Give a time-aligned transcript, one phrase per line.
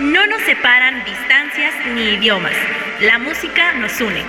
[0.00, 2.54] No nos separan distancias ni idiomas.
[3.02, 4.24] La música nos une.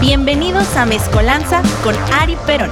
[0.00, 2.70] Bienvenidos a Mezcolanza con Ari Perón.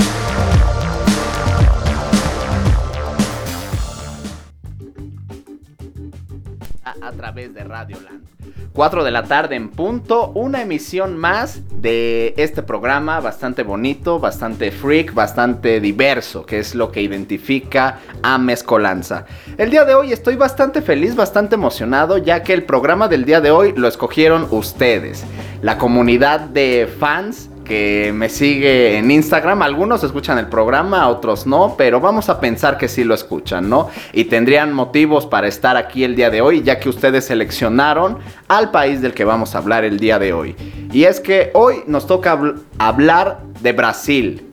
[7.02, 8.37] a través de Radio Land.
[8.78, 14.70] 4 de la tarde en punto, una emisión más de este programa bastante bonito, bastante
[14.70, 19.26] freak, bastante diverso, que es lo que identifica a Mezcolanza.
[19.56, 23.40] El día de hoy estoy bastante feliz, bastante emocionado, ya que el programa del día
[23.40, 25.24] de hoy lo escogieron ustedes,
[25.60, 29.60] la comunidad de fans que me sigue en Instagram.
[29.60, 33.90] Algunos escuchan el programa, otros no, pero vamos a pensar que sí lo escuchan, ¿no?
[34.12, 38.18] Y tendrían motivos para estar aquí el día de hoy, ya que ustedes seleccionaron
[38.48, 40.56] al país del que vamos a hablar el día de hoy.
[40.90, 42.40] Y es que hoy nos toca
[42.78, 44.44] hablar de Brasil.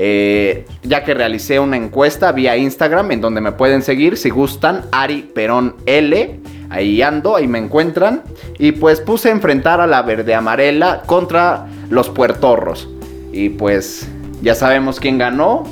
[0.00, 4.82] Eh, ya que realicé una encuesta vía Instagram en donde me pueden seguir si gustan,
[4.92, 6.38] Ari Perón L.
[6.70, 8.22] Ahí ando, ahí me encuentran.
[8.58, 12.88] Y pues puse a enfrentar a la verde amarela contra los puertorros.
[13.32, 14.08] Y pues
[14.42, 15.64] ya sabemos quién ganó.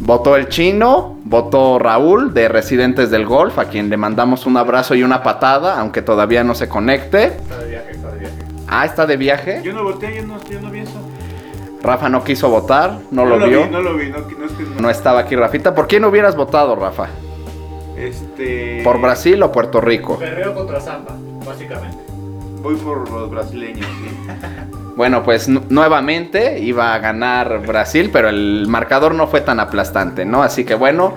[0.00, 4.96] Votó el chino, votó Raúl de Residentes del Golf, a quien le mandamos un abrazo
[4.96, 7.26] y una patada, aunque todavía no se conecte.
[7.26, 8.36] Está de viaje, está de viaje.
[8.66, 9.60] Ah, está de viaje.
[9.62, 10.98] Yo no voté, yo no, yo no vi eso.
[11.84, 13.64] Rafa no quiso votar, no, No lo, vio.
[13.64, 14.80] Vi, no lo vi, no, no es que no.
[14.80, 15.72] No estaba aquí Rafita.
[15.72, 17.06] ¿Por quién hubieras votado, Rafa?
[17.96, 18.80] Este.
[18.84, 20.18] ¿Por Brasil o Puerto Rico?
[20.18, 21.14] Perreo contra Zamba,
[21.46, 21.98] básicamente.
[22.62, 24.30] Voy por los brasileños, sí.
[24.96, 30.26] Bueno, pues nu- nuevamente iba a ganar Brasil, pero el marcador no fue tan aplastante,
[30.26, 30.42] ¿no?
[30.42, 31.14] Así que bueno,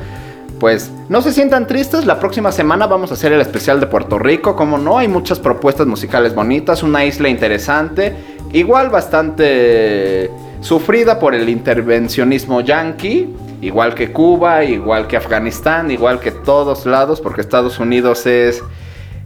[0.62, 4.18] pues no se sientan tristes, la próxima semana vamos a hacer el especial de Puerto
[4.18, 8.16] Rico, como no, hay muchas propuestas musicales bonitas, una isla interesante,
[8.54, 10.32] igual bastante
[10.66, 13.30] sufrida por el intervencionismo yanqui,
[13.62, 18.64] igual que Cuba, igual que Afganistán, igual que todos lados, porque Estados Unidos es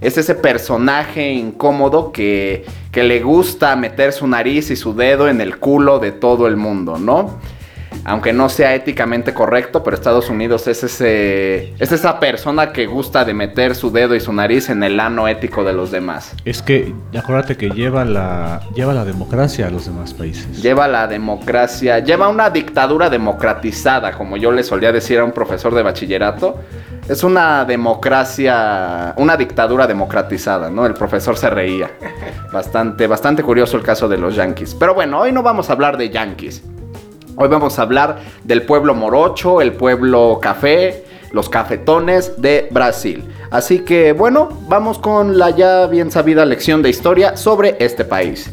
[0.01, 5.41] es ese personaje incómodo que, que le gusta meter su nariz y su dedo en
[5.41, 7.37] el culo de todo el mundo, ¿no?
[8.09, 13.23] Aunque no sea éticamente correcto, pero Estados Unidos es ese es esa persona que gusta
[13.23, 16.33] de meter su dedo y su nariz en el ano ético de los demás.
[16.43, 20.59] Es que acuérdate que lleva la, lleva la democracia a los demás países.
[20.59, 25.75] Lleva la democracia, lleva una dictadura democratizada, como yo le solía decir a un profesor
[25.75, 26.57] de bachillerato.
[27.07, 30.87] Es una democracia, una dictadura democratizada, ¿no?
[30.87, 31.91] El profesor se reía.
[32.51, 34.73] Bastante, bastante curioso el caso de los yankees.
[34.73, 36.63] Pero bueno, hoy no vamos a hablar de yankees.
[37.41, 43.23] Hoy vamos a hablar del pueblo morocho, el pueblo café, los cafetones de Brasil.
[43.49, 48.51] Así que bueno, vamos con la ya bien sabida lección de historia sobre este país.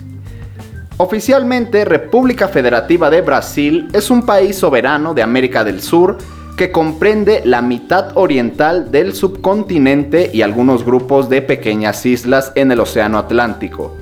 [0.99, 6.19] Oficialmente, República Federativa de Brasil es un país soberano de América del Sur
[6.57, 12.79] que comprende la mitad oriental del subcontinente y algunos grupos de pequeñas islas en el
[12.79, 13.97] Océano Atlántico.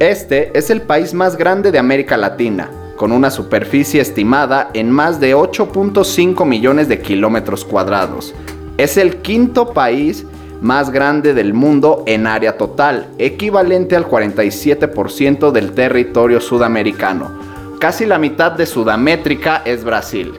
[0.00, 5.20] Este es el país más grande de América Latina, con una superficie estimada en más
[5.20, 8.34] de 8.5 millones de kilómetros cuadrados.
[8.78, 10.26] Es el quinto país
[10.60, 17.30] más grande del mundo en área total, equivalente al 47% del territorio sudamericano.
[17.78, 20.32] Casi la mitad de Sudamétrica es Brasil.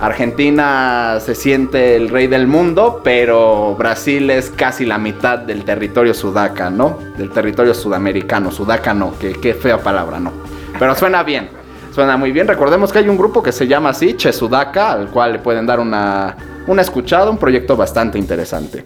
[0.00, 6.14] Argentina se siente el rey del mundo, pero Brasil es casi la mitad del territorio
[6.14, 6.98] sudaca, ¿no?
[7.16, 8.52] Del territorio sudamericano.
[8.52, 10.30] Sudaca no, que qué fea palabra, ¿no?
[10.78, 11.50] Pero suena bien,
[11.98, 12.46] suena muy bien.
[12.46, 15.66] Recordemos que hay un grupo que se llama así, Che Sudaca, al cual le pueden
[15.66, 16.36] dar una,
[16.68, 18.84] una escuchada, un proyecto bastante interesante.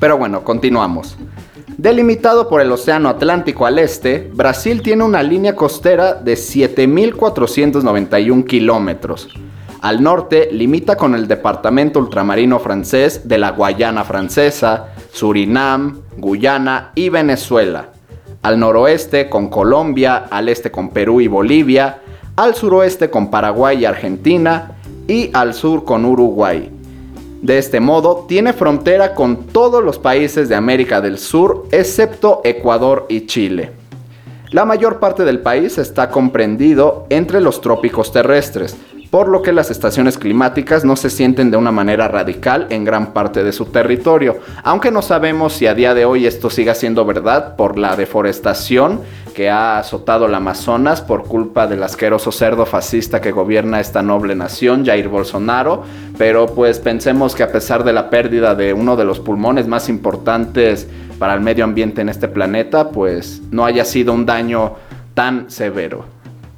[0.00, 1.16] Pero bueno, continuamos.
[1.78, 9.28] Delimitado por el Océano Atlántico al este, Brasil tiene una línea costera de 7.491 kilómetros.
[9.80, 17.10] Al norte limita con el departamento ultramarino francés de la Guayana Francesa, Surinam, Guyana y
[17.10, 17.90] Venezuela.
[18.42, 22.00] Al noroeste con Colombia, al este con Perú y Bolivia,
[22.36, 24.72] al suroeste con Paraguay y Argentina
[25.06, 26.70] y al sur con Uruguay.
[27.42, 33.06] De este modo, tiene frontera con todos los países de América del Sur, excepto Ecuador
[33.08, 33.72] y Chile.
[34.50, 38.76] La mayor parte del país está comprendido entre los trópicos terrestres,
[39.14, 43.12] por lo que las estaciones climáticas no se sienten de una manera radical en gran
[43.12, 47.04] parte de su territorio, aunque no sabemos si a día de hoy esto siga siendo
[47.04, 49.02] verdad por la deforestación
[49.32, 54.34] que ha azotado el Amazonas por culpa del asqueroso cerdo fascista que gobierna esta noble
[54.34, 55.84] nación, Jair Bolsonaro,
[56.18, 59.88] pero pues pensemos que a pesar de la pérdida de uno de los pulmones más
[59.88, 60.88] importantes
[61.20, 64.72] para el medio ambiente en este planeta, pues no haya sido un daño
[65.14, 66.13] tan severo.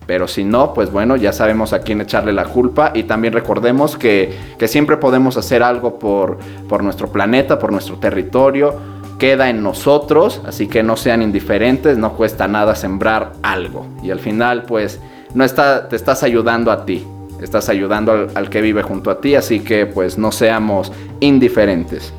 [0.07, 3.97] Pero si no, pues bueno, ya sabemos a quién echarle la culpa y también recordemos
[3.97, 6.39] que, que siempre podemos hacer algo por,
[6.69, 8.75] por nuestro planeta, por nuestro territorio.
[9.19, 13.87] Queda en nosotros, así que no sean indiferentes, no cuesta nada sembrar algo.
[14.03, 15.01] Y al final, pues,
[15.35, 17.05] no está, te estás ayudando a ti,
[17.41, 22.13] estás ayudando al, al que vive junto a ti, así que pues no seamos indiferentes.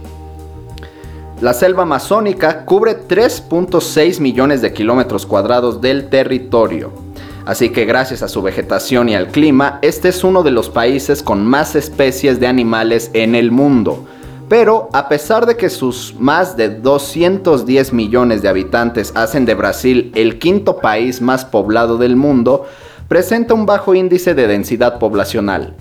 [1.40, 7.07] La selva amazónica cubre 3.6 millones de kilómetros cuadrados del territorio.
[7.48, 11.24] Así que gracias a su vegetación y al clima, este es uno de los países
[11.24, 14.06] con más especies de animales en el mundo.
[14.50, 20.12] Pero a pesar de que sus más de 210 millones de habitantes hacen de Brasil
[20.14, 22.66] el quinto país más poblado del mundo,
[23.08, 25.74] presenta un bajo índice de densidad poblacional.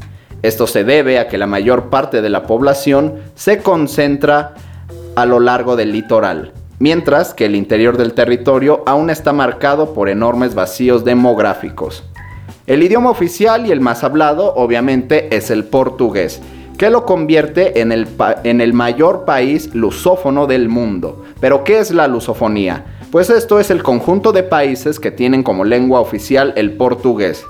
[0.42, 4.54] Esto se debe a que la mayor parte de la población se concentra
[5.16, 10.08] a lo largo del litoral, mientras que el interior del territorio aún está marcado por
[10.08, 12.04] enormes vacíos demográficos.
[12.66, 16.40] El idioma oficial y el más hablado obviamente es el portugués,
[16.78, 18.08] que lo convierte en el,
[18.44, 21.24] en el mayor país lusófono del mundo.
[21.40, 22.84] Pero ¿qué es la lusofonía?
[23.10, 27.44] Pues esto es el conjunto de países que tienen como lengua oficial el portugués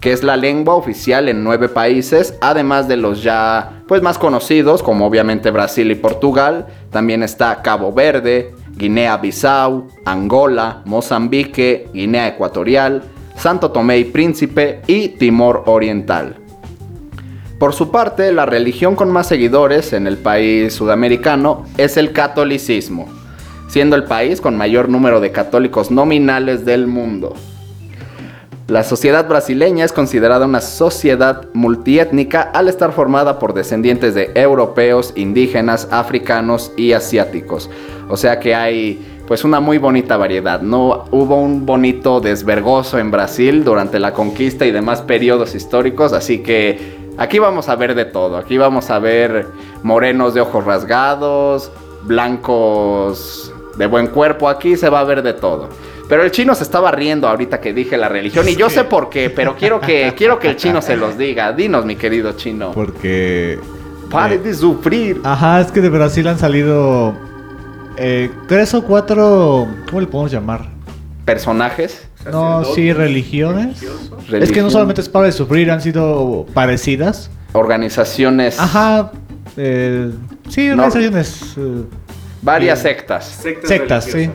[0.00, 4.82] que es la lengua oficial en nueve países, además de los ya pues más conocidos
[4.82, 13.02] como obviamente Brasil y Portugal, también está Cabo Verde, Guinea-Bissau, Angola, Mozambique, Guinea Ecuatorial,
[13.36, 16.36] Santo Tomé y Príncipe y Timor Oriental.
[17.58, 23.08] Por su parte, la religión con más seguidores en el país sudamericano es el catolicismo,
[23.68, 27.34] siendo el país con mayor número de católicos nominales del mundo.
[28.68, 35.14] La sociedad brasileña es considerada una sociedad multiétnica al estar formada por descendientes de europeos,
[35.16, 37.70] indígenas, africanos y asiáticos.
[38.10, 40.60] O sea que hay pues una muy bonita variedad.
[40.60, 46.42] No hubo un bonito desvergoso en Brasil durante la conquista y demás periodos históricos, así
[46.42, 48.36] que aquí vamos a ver de todo.
[48.36, 49.46] Aquí vamos a ver
[49.82, 51.72] morenos de ojos rasgados,
[52.02, 55.70] blancos de buen cuerpo, aquí se va a ver de todo.
[56.08, 59.10] Pero el chino se estaba riendo ahorita que dije la religión y yo sé por
[59.10, 61.52] qué, pero quiero que quiero que el chino se los diga.
[61.52, 62.72] Dinos, mi querido chino.
[62.72, 63.58] Porque.
[64.10, 65.20] Pare eh, de sufrir.
[65.22, 67.14] Ajá, es que de Brasil han salido
[67.98, 69.68] eh, tres o cuatro.
[69.86, 70.66] ¿Cómo le podemos llamar?
[71.26, 72.08] Personajes.
[72.32, 73.82] No, sí, religiones.
[74.32, 77.30] Es que no solamente es para de sufrir, han sido parecidas.
[77.52, 78.58] organizaciones.
[78.58, 79.12] Ajá.
[79.56, 80.10] eh,
[80.48, 80.84] sí, No.
[80.84, 81.54] organizaciones.
[81.58, 81.84] eh,
[82.40, 82.94] Varias Bien.
[82.96, 83.40] sectas.
[83.64, 84.30] sectas, sí.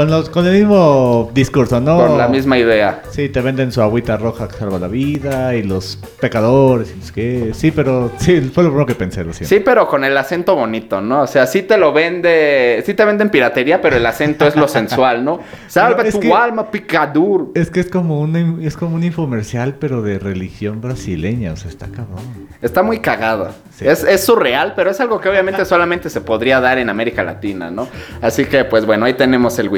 [0.00, 1.98] Con, los, con el mismo discurso, ¿no?
[2.06, 3.02] Con la misma idea.
[3.10, 7.12] Sí, te venden su agüita roja que salva la vida y los pecadores y los
[7.12, 7.50] que...
[7.52, 9.54] Sí, pero sí, fue lo primero que pensé, lo siento.
[9.54, 11.20] Sí, pero con el acento bonito, ¿no?
[11.24, 14.68] O sea, sí te lo vende, sí te venden piratería, pero el acento es lo
[14.68, 15.40] sensual, ¿no?
[15.68, 17.50] Salva es tu que- alma, picadur.
[17.54, 21.68] Es que es como, un, es como un infomercial, pero de religión brasileña, o sea,
[21.70, 22.48] está cabrón.
[22.62, 23.50] Está muy cagado.
[23.76, 23.86] Sí.
[23.86, 27.70] Es, es surreal, pero es algo que obviamente solamente se podría dar en América Latina,
[27.70, 27.86] ¿no?
[28.22, 29.68] Así que, pues bueno, ahí tenemos el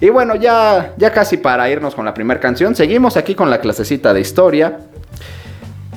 [0.00, 3.60] Y bueno, ya, ya casi para irnos con la primera canción, seguimos aquí con la
[3.60, 4.78] clasecita de historia.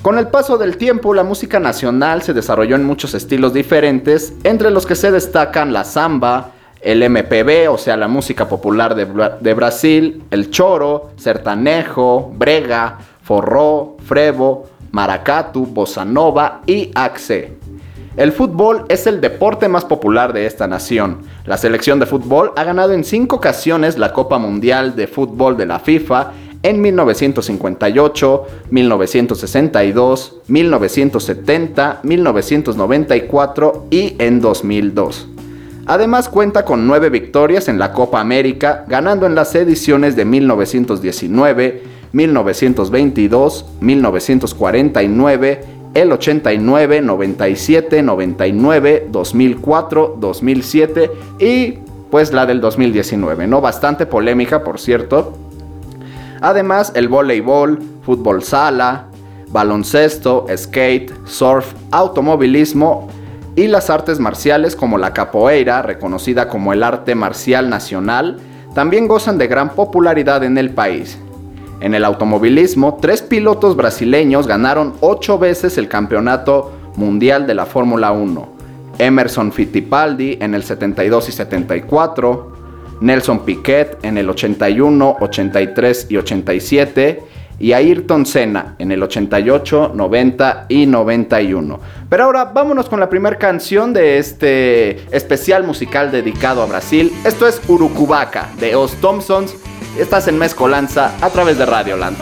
[0.01, 4.71] Con el paso del tiempo, la música nacional se desarrolló en muchos estilos diferentes, entre
[4.71, 9.05] los que se destacan la samba, el MPB, o sea, la música popular de,
[9.39, 17.57] de Brasil, el choro, sertanejo, brega, forró, frevo, maracatu, bossa nova y axe.
[18.17, 21.19] El fútbol es el deporte más popular de esta nación.
[21.45, 25.65] La selección de fútbol ha ganado en cinco ocasiones la Copa Mundial de Fútbol de
[25.65, 35.27] la FIFA en 1958, 1962, 1970, 1994 y en 2002.
[35.85, 41.83] Además cuenta con nueve victorias en la Copa América, ganando en las ediciones de 1919,
[42.11, 51.79] 1922, 1949, el 89, 97, 99, 2004, 2007 y
[52.09, 53.61] pues la del 2019, ¿no?
[53.61, 55.33] Bastante polémica, por cierto.
[56.41, 59.07] Además, el voleibol, fútbol sala,
[59.49, 63.09] baloncesto, skate, surf, automovilismo
[63.55, 68.39] y las artes marciales como la capoeira, reconocida como el arte marcial nacional,
[68.73, 71.17] también gozan de gran popularidad en el país.
[71.81, 78.11] En el automovilismo, tres pilotos brasileños ganaron ocho veces el campeonato mundial de la Fórmula
[78.11, 78.49] 1.
[78.99, 82.51] Emerson Fittipaldi en el 72 y 74,
[83.01, 87.23] Nelson Piquet en el 81, 83 y 87
[87.57, 91.79] y Ayrton Senna en el 88, 90 y 91.
[92.07, 97.11] Pero ahora vámonos con la primera canción de este especial musical dedicado a Brasil.
[97.25, 99.55] Esto es Urucubaca de Os Thompsons
[99.97, 102.17] Estás en Mezcolanza a través de Radio Land.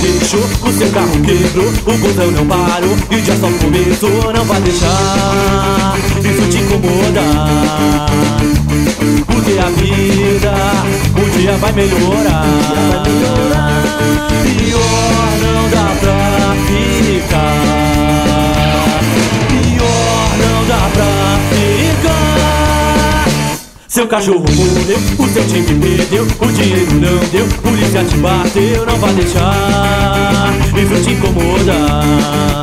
[0.00, 4.44] Deixou, o seu carro quebrou, o botão não parou e o dia só começou, não
[4.44, 8.06] vai deixar isso te incomodar.
[9.26, 10.52] Porque a vida
[11.16, 12.44] um dia vai melhorar.
[14.44, 16.97] Pior não dá pra ficar.
[23.98, 28.96] Seu cachorro morreu, o seu time perdeu, o dinheiro não deu, polícia te bateu, não
[28.96, 32.62] vai deixar isso te incomodar.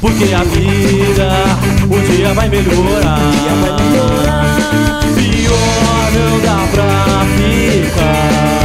[0.00, 1.28] Porque a vida
[1.90, 3.20] um dia vai melhorar.
[5.16, 8.55] Pior não dá pra ficar.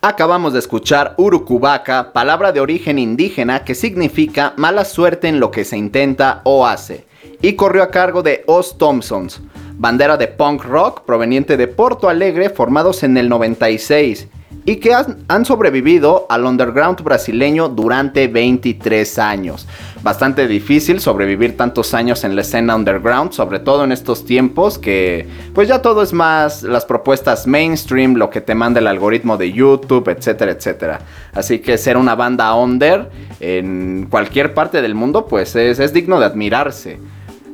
[0.00, 5.64] Acabamos de escuchar Urucubaca, palabra de origen indígena que significa mala suerte en lo que
[5.64, 7.06] se intenta o hace,
[7.40, 9.40] y corrió a cargo de Os Thompsons,
[9.72, 14.28] bandera de punk rock proveniente de Porto Alegre formados en el 96
[14.66, 19.66] y que han, sobrevivido al underground brasileño durante 23 años.
[20.02, 25.28] Bastante difícil sobrevivir tantos años en la escena underground, sobre todo en estos tiempos que
[25.54, 29.52] pues ya todo es más las propuestas mainstream, lo que te manda el algoritmo de
[29.52, 31.00] YouTube, etcétera, etcétera.
[31.32, 36.18] Así que ser una banda under en cualquier parte del mundo pues es, es digno
[36.20, 36.98] de admirarse.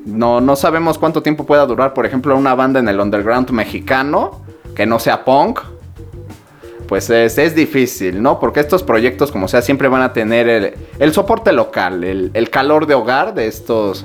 [0.07, 4.41] No, no sabemos cuánto tiempo pueda durar, por ejemplo, una banda en el underground mexicano
[4.75, 5.61] que no sea punk,
[6.91, 8.41] pues es, es difícil, ¿no?
[8.41, 12.51] Porque estos proyectos, como sea, siempre van a tener el, el soporte local, el, el
[12.51, 14.05] calor de hogar de estos,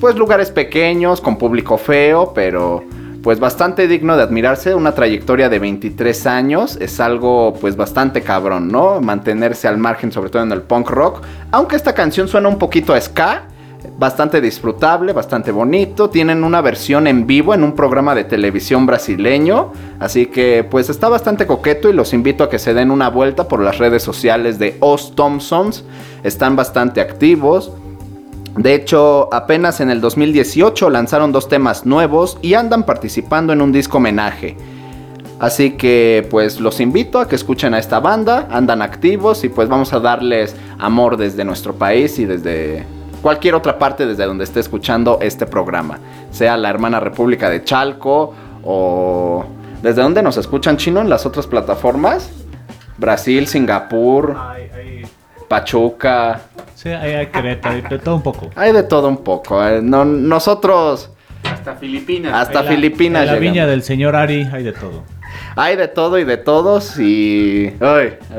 [0.00, 2.84] pues, lugares pequeños, con público feo, pero
[3.22, 4.74] pues bastante digno de admirarse.
[4.74, 9.02] Una trayectoria de 23 años es algo, pues, bastante cabrón, ¿no?
[9.02, 11.22] Mantenerse al margen, sobre todo en el punk rock.
[11.50, 13.42] Aunque esta canción suena un poquito a ska,
[13.98, 16.10] bastante disfrutable, bastante bonito.
[16.10, 19.72] Tienen una versión en vivo en un programa de televisión brasileño.
[20.00, 23.48] Así que pues está bastante coqueto y los invito a que se den una vuelta
[23.48, 25.84] por las redes sociales de Os Thompsons.
[26.22, 27.72] Están bastante activos.
[28.56, 33.72] De hecho, apenas en el 2018 lanzaron dos temas nuevos y andan participando en un
[33.72, 34.56] disco homenaje.
[35.42, 39.68] Así que pues los invito a que escuchen a esta banda, andan activos y pues
[39.68, 42.84] vamos a darles amor desde nuestro país y desde
[43.22, 45.98] cualquier otra parte desde donde esté escuchando este programa.
[46.30, 49.44] Sea la hermana República de Chalco o...
[49.82, 52.30] ¿Desde dónde nos escuchan chino en las otras plataformas?
[52.98, 54.36] Brasil, Singapur,
[55.48, 56.40] Pachuca.
[56.74, 58.50] Sí, hay, hay Querétaro, de todo un poco.
[58.56, 59.64] Hay de todo un poco.
[59.66, 59.80] eh.
[59.82, 61.10] No- nosotros
[61.44, 62.32] Hasta Filipinas.
[62.34, 65.02] hasta En la- Filipinas En la viña del señor Ari hay de todo.
[65.56, 67.72] Hay de todo y de todos y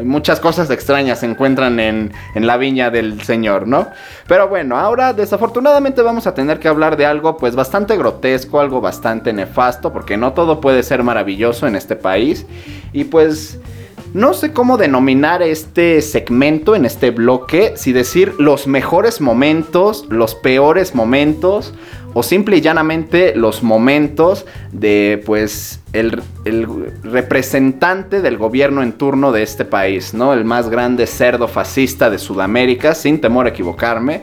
[0.03, 3.89] muchas cosas extrañas se encuentran en, en la viña del señor, ¿no?
[4.27, 8.81] Pero bueno, ahora desafortunadamente vamos a tener que hablar de algo pues bastante grotesco, algo
[8.81, 12.45] bastante nefasto, porque no todo puede ser maravilloso en este país.
[12.93, 13.59] Y pues
[14.13, 20.35] no sé cómo denominar este segmento en este bloque, si decir los mejores momentos, los
[20.35, 21.73] peores momentos,
[22.13, 26.67] o simple y llanamente los momentos de pues el, el
[27.01, 30.33] representante del gobierno en turno de este país, ¿no?
[30.33, 34.21] El más grande cerdo fascista de Sudamérica, sin temor a equivocarme,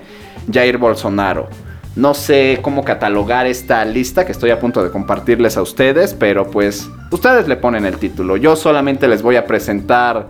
[0.53, 1.49] Jair Bolsonaro.
[1.97, 6.49] No sé cómo catalogar esta lista que estoy a punto de compartirles a ustedes, pero
[6.49, 8.37] pues ustedes le ponen el título.
[8.37, 10.29] Yo solamente les voy a presentar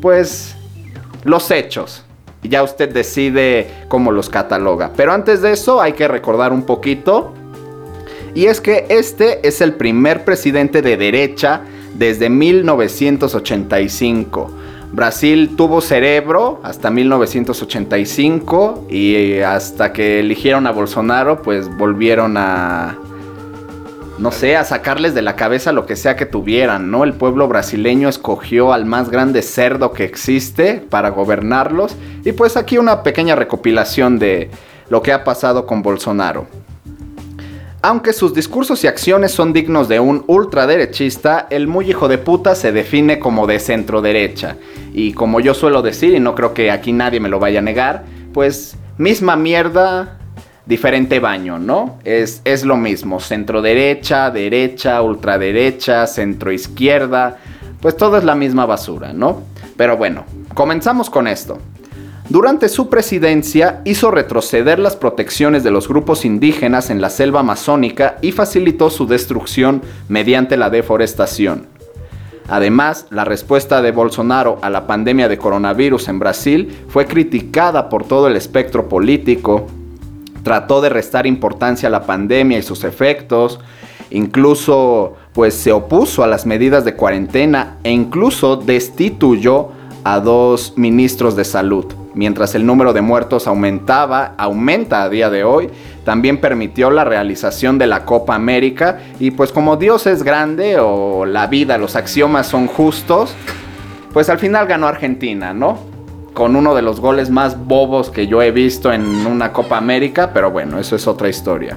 [0.00, 0.56] pues
[1.24, 2.04] los hechos.
[2.42, 4.92] Y ya usted decide cómo los cataloga.
[4.96, 7.34] Pero antes de eso hay que recordar un poquito.
[8.34, 11.60] Y es que este es el primer presidente de derecha
[11.94, 14.61] desde 1985.
[14.92, 22.98] Brasil tuvo cerebro hasta 1985 y hasta que eligieron a Bolsonaro, pues volvieron a,
[24.18, 27.04] no sé, a sacarles de la cabeza lo que sea que tuvieran, ¿no?
[27.04, 31.96] El pueblo brasileño escogió al más grande cerdo que existe para gobernarlos.
[32.22, 34.50] Y pues aquí una pequeña recopilación de
[34.90, 36.46] lo que ha pasado con Bolsonaro.
[37.84, 42.54] Aunque sus discursos y acciones son dignos de un ultraderechista, el muy hijo de puta
[42.54, 44.56] se define como de centro derecha.
[44.94, 47.62] Y como yo suelo decir, y no creo que aquí nadie me lo vaya a
[47.62, 50.20] negar, pues misma mierda,
[50.64, 51.98] diferente baño, ¿no?
[52.04, 57.38] Es, es lo mismo, centro derecha, derecha, ultraderecha, centro izquierda,
[57.80, 59.42] pues todo es la misma basura, ¿no?
[59.76, 60.24] Pero bueno,
[60.54, 61.58] comenzamos con esto.
[62.32, 68.16] Durante su presidencia hizo retroceder las protecciones de los grupos indígenas en la selva amazónica
[68.22, 71.66] y facilitó su destrucción mediante la deforestación.
[72.48, 78.04] Además, la respuesta de Bolsonaro a la pandemia de coronavirus en Brasil fue criticada por
[78.04, 79.66] todo el espectro político,
[80.42, 83.60] trató de restar importancia a la pandemia y sus efectos,
[84.08, 89.68] incluso pues se opuso a las medidas de cuarentena e incluso destituyó
[90.02, 91.92] a dos ministros de salud.
[92.14, 95.70] Mientras el número de muertos aumentaba, aumenta a día de hoy,
[96.04, 101.24] también permitió la realización de la Copa América y pues como Dios es grande o
[101.24, 103.34] la vida, los axiomas son justos,
[104.12, 105.78] pues al final ganó Argentina, ¿no?
[106.34, 110.32] Con uno de los goles más bobos que yo he visto en una Copa América,
[110.34, 111.76] pero bueno, eso es otra historia.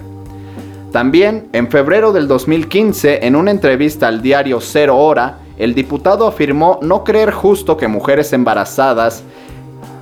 [0.91, 6.79] También, en febrero del 2015, en una entrevista al diario Cero Hora, el diputado afirmó
[6.81, 9.23] no creer justo que mujeres embarazadas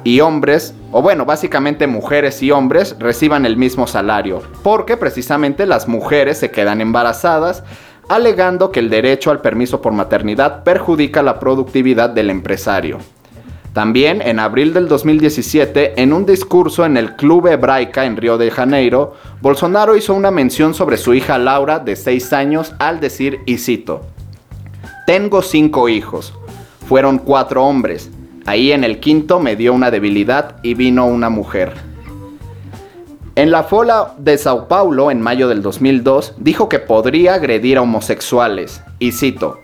[0.03, 5.87] y hombres, o bueno, básicamente mujeres y hombres, reciban el mismo salario, porque precisamente las
[5.87, 7.63] mujeres se quedan embarazadas,
[8.09, 12.99] alegando que el derecho al permiso por maternidad perjudica la productividad del empresario.
[13.73, 18.51] También en abril del 2017, en un discurso en el Club Hebraica en Río de
[18.51, 23.57] Janeiro, Bolsonaro hizo una mención sobre su hija Laura de 6 años al decir, y
[23.57, 24.01] cito,
[25.07, 26.35] Tengo cinco hijos,
[26.87, 28.11] fueron cuatro hombres,
[28.45, 31.73] ahí en el quinto me dio una debilidad y vino una mujer.
[33.35, 37.81] En la fola de Sao Paulo en mayo del 2002 dijo que podría agredir a
[37.81, 39.59] homosexuales, y cito,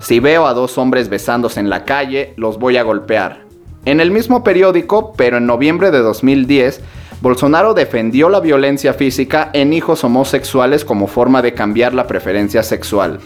[0.00, 3.40] si veo a dos hombres besándose en la calle, los voy a golpear.
[3.84, 6.80] En el mismo periódico, pero en noviembre de 2010,
[7.20, 13.18] Bolsonaro defendió la violencia física en hijos homosexuales como forma de cambiar la preferencia sexual.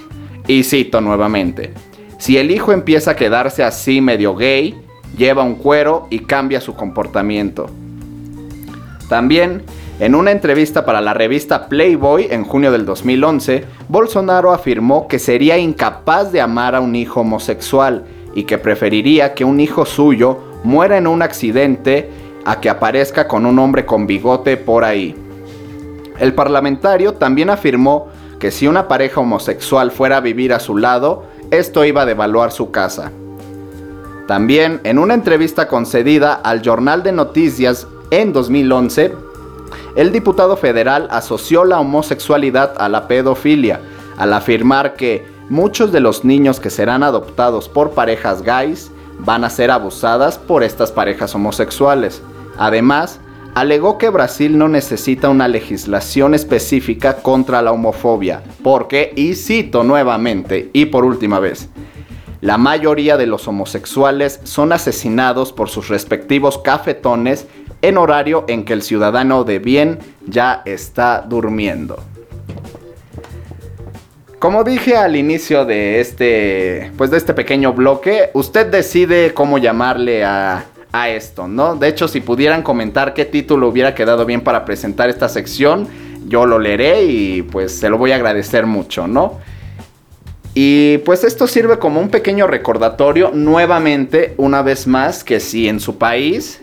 [0.47, 1.75] Y cito nuevamente,
[2.19, 4.81] si el hijo empieza a quedarse así medio gay,
[5.17, 7.69] lleva un cuero y cambia su comportamiento.
[9.09, 9.63] También,
[10.01, 15.59] en una entrevista para la revista Playboy en junio del 2011, Bolsonaro afirmó que sería
[15.59, 20.97] incapaz de amar a un hijo homosexual y que preferiría que un hijo suyo muera
[20.97, 22.11] en un accidente
[22.45, 25.15] a que aparezca con un hombre con bigote por ahí.
[26.19, 31.25] El parlamentario también afirmó que si una pareja homosexual fuera a vivir a su lado,
[31.51, 33.13] esto iba a devaluar su casa.
[34.27, 39.15] También, en una entrevista concedida al Jornal de Noticias en 2011,
[39.97, 43.81] el diputado federal asoció la homosexualidad a la pedofilia,
[44.17, 49.51] al afirmar que muchos de los niños que serán adoptados por parejas gays van a
[49.51, 52.23] ser abusadas por estas parejas homosexuales.
[52.59, 53.21] Además,
[53.55, 60.71] alegó que Brasil no necesita una legislación específica contra la homofobia, porque, y cito nuevamente
[60.73, 61.69] y por última vez,
[62.43, 67.47] la mayoría de los homosexuales son asesinados por sus respectivos cafetones
[67.83, 72.03] en horario en que el ciudadano de bien ya está durmiendo.
[74.41, 80.25] Como dije al inicio de este, pues de este pequeño bloque, usted decide cómo llamarle
[80.25, 81.77] a, a esto, ¿no?
[81.77, 85.87] De hecho, si pudieran comentar qué título hubiera quedado bien para presentar esta sección,
[86.27, 89.39] yo lo leeré y pues se lo voy a agradecer mucho, ¿no?
[90.55, 95.81] Y pues esto sirve como un pequeño recordatorio nuevamente, una vez más, que si en
[95.81, 96.61] su país,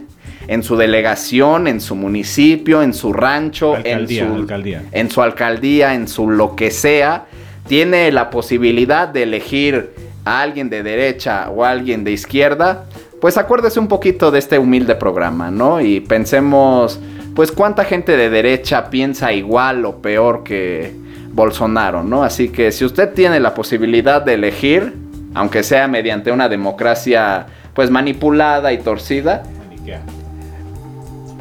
[0.48, 4.84] en su delegación, en su municipio, en su rancho, Alcaldía, en, su, alcaldía.
[4.92, 7.26] en su alcaldía, en su lo que sea,
[7.68, 9.92] tiene la posibilidad de elegir
[10.26, 12.86] a alguien de derecha o a alguien de izquierda,
[13.20, 15.82] pues acuérdese un poquito de este humilde programa, ¿no?
[15.82, 17.00] Y pensemos,
[17.36, 20.94] pues cuánta gente de derecha piensa igual o peor que
[21.34, 22.24] Bolsonaro, ¿no?
[22.24, 24.96] Así que si usted tiene la posibilidad de elegir,
[25.34, 29.44] aunque sea mediante una democracia pues manipulada y torcida,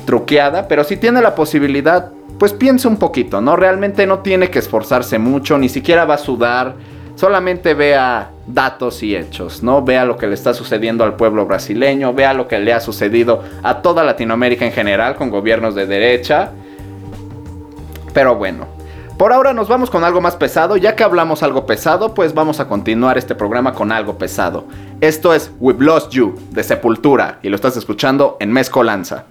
[0.05, 3.57] truqueada, pero si tiene la posibilidad, pues piense un poquito, ¿no?
[3.57, 6.77] Realmente no tiene que esforzarse mucho, ni siquiera va a sudar,
[7.14, 9.83] solamente vea datos y hechos, ¿no?
[9.83, 13.42] Vea lo que le está sucediendo al pueblo brasileño, vea lo que le ha sucedido
[13.62, 16.53] a toda Latinoamérica en general con gobiernos de derecha.
[18.14, 18.78] Pero bueno,
[19.18, 22.61] por ahora nos vamos con algo más pesado, ya que hablamos algo pesado, pues vamos
[22.61, 24.64] a continuar este programa con algo pesado.
[25.00, 29.24] Esto es We've Lost You de Sepultura y lo estás escuchando en Mezcolanza.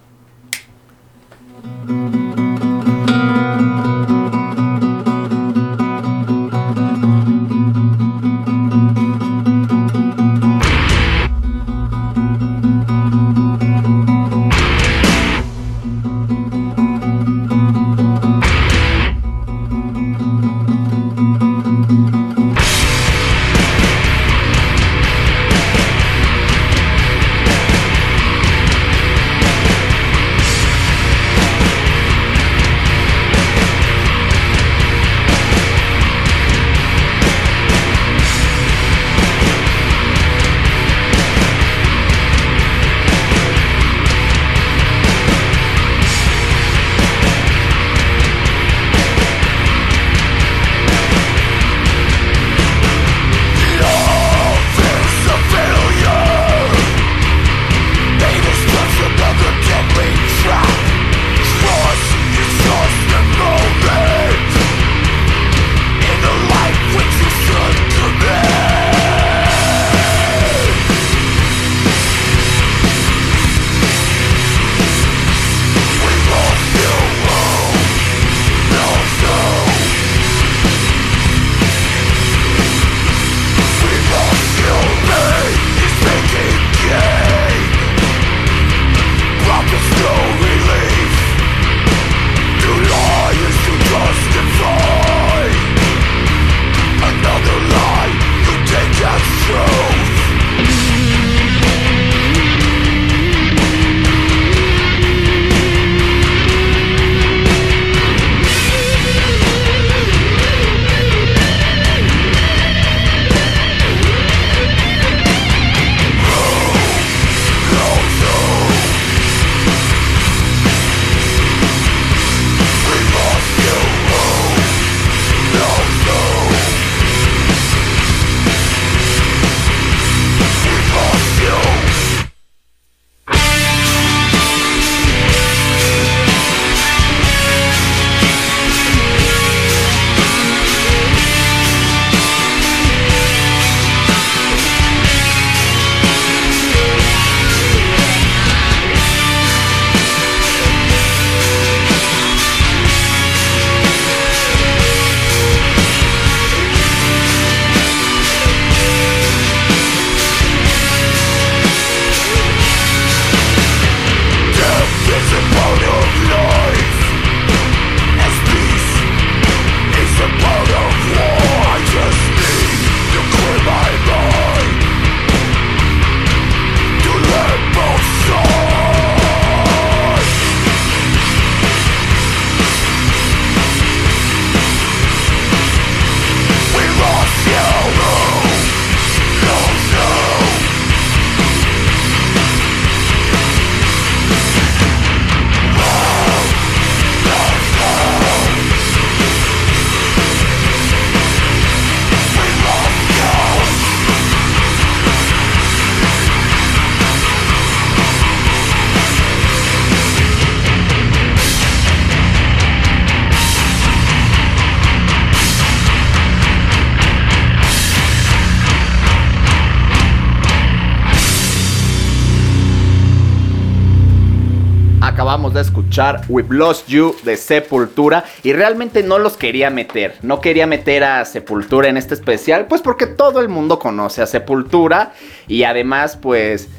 [225.98, 230.14] Escuchar We've Lost You de Sepultura y realmente no los quería meter.
[230.22, 234.28] No quería meter a Sepultura en este especial, pues porque todo el mundo conoce a
[234.28, 235.14] Sepultura
[235.48, 236.70] y además pues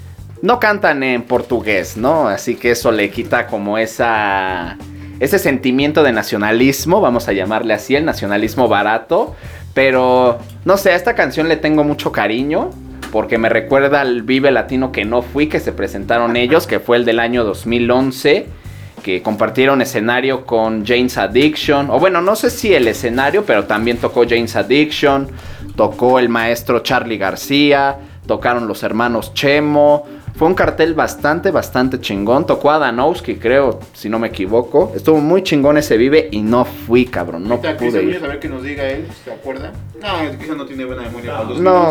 [0.40, 2.28] no cantan en portugués, ¿no?
[2.28, 4.76] Así que eso le quita como esa
[5.18, 9.34] ese sentimiento de nacionalismo, vamos a llamarle así, el nacionalismo barato.
[9.74, 12.70] Pero, no sé, a esta canción le tengo mucho cariño.
[13.10, 16.98] Porque me recuerda al Vive Latino que no fui, que se presentaron ellos, que fue
[16.98, 18.46] el del año 2011.
[19.02, 21.90] Que compartieron escenario con Jane's Addiction.
[21.90, 25.28] O bueno, no sé si el escenario, pero también tocó Jane's Addiction.
[25.76, 27.96] Tocó el maestro Charlie García.
[28.26, 30.04] Tocaron los hermanos Chemo.
[30.36, 32.46] Fue un cartel bastante, bastante chingón.
[32.46, 34.92] Tocó a Danowski, creo, si no me equivoco.
[34.94, 37.44] Estuvo muy chingón ese Vive y no fui, cabrón.
[37.48, 38.24] No Ahorita pude Cristian, ir.
[38.24, 39.72] a ver que nos diga él, ¿se acuerda?
[40.00, 41.44] No, Cristian no tiene buena memoria No,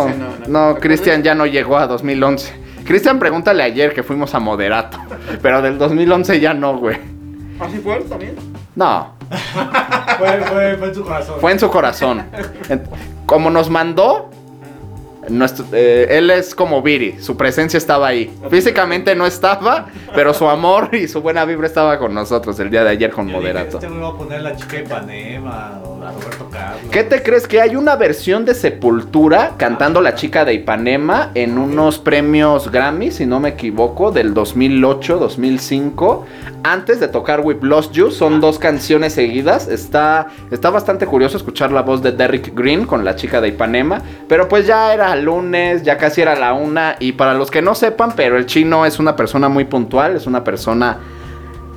[0.08, 1.24] 2011, no, ¿te Cristian acuerdas?
[1.26, 2.54] ya no llegó a 2011.
[2.88, 4.98] Cristian, pregúntale ayer que fuimos a Moderato.
[5.42, 6.98] Pero del 2011 ya no, güey.
[7.60, 8.36] ¿Ah, sí fue él también?
[8.76, 9.14] No,
[10.20, 11.36] Fue, fue, fue en su corazón.
[11.42, 12.24] fue en su corazón.
[13.26, 14.30] Como nos mandó,
[15.30, 18.32] nuestro- eh, él es como Viri, su presencia estaba ahí.
[18.50, 22.84] Físicamente no estaba, pero su amor y su buena vibra estaba con nosotros el día
[22.84, 23.78] de ayer con Yo dije, Moderato.
[23.80, 26.82] Este me va a poner la chica de Ipanema o la Roberto Carlos.
[26.92, 31.58] ¿Qué te crees que hay una versión de Sepultura cantando la chica de Ipanema en
[31.58, 36.24] unos premios Grammy, si no me equivoco, del 2008-2005?
[36.64, 39.68] Antes de tocar We've Lost You, son dos canciones seguidas.
[39.68, 44.02] Está, está bastante curioso escuchar la voz de Derrick Green con la chica de Ipanema.
[44.28, 46.96] Pero pues ya era lunes, ya casi era la una.
[47.00, 50.28] Y para los que no sepan, pero el chino es una persona muy puntual, es
[50.28, 50.98] una persona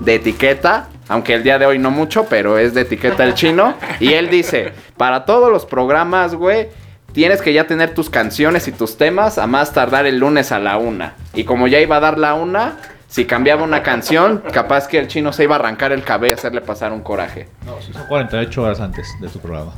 [0.00, 3.74] de etiqueta, aunque el día de hoy no mucho, pero es de etiqueta el chino.
[4.00, 6.68] Y él dice, para todos los programas, güey,
[7.12, 10.58] tienes que ya tener tus canciones y tus temas a más tardar el lunes a
[10.58, 11.14] la una.
[11.34, 15.08] Y como ya iba a dar la una, si cambiaba una canción, capaz que el
[15.08, 17.48] chino se iba a arrancar el cabello y hacerle pasar un coraje.
[17.66, 19.72] No, sí, son 48 horas antes de tu programa.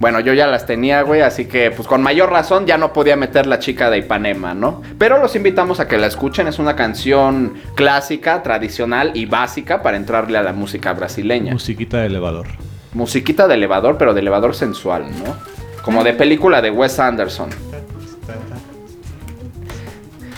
[0.00, 3.16] Bueno, yo ya las tenía, güey, así que pues con mayor razón ya no podía
[3.16, 4.80] meter la chica de Ipanema, ¿no?
[4.96, 9.98] Pero los invitamos a que la escuchen, es una canción clásica, tradicional y básica para
[9.98, 11.52] entrarle a la música brasileña.
[11.52, 12.46] Musiquita de elevador.
[12.94, 15.36] Musiquita de elevador, pero de elevador sensual, ¿no?
[15.82, 17.50] Como de película de Wes Anderson.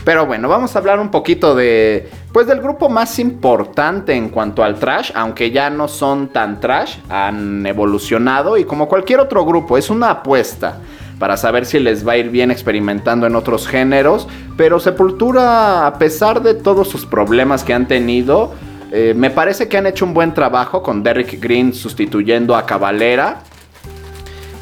[0.05, 2.09] Pero bueno, vamos a hablar un poquito de.
[2.33, 6.97] Pues del grupo más importante en cuanto al trash, aunque ya no son tan trash,
[7.11, 10.79] han evolucionado y como cualquier otro grupo, es una apuesta
[11.19, 14.27] para saber si les va a ir bien experimentando en otros géneros.
[14.57, 18.55] Pero Sepultura, a pesar de todos sus problemas que han tenido,
[18.91, 23.43] eh, me parece que han hecho un buen trabajo con Derrick Green sustituyendo a Cavalera.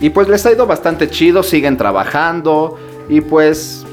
[0.01, 2.79] Y pues les ha ido bastante chido, siguen trabajando.
[3.09, 3.87] Y pues,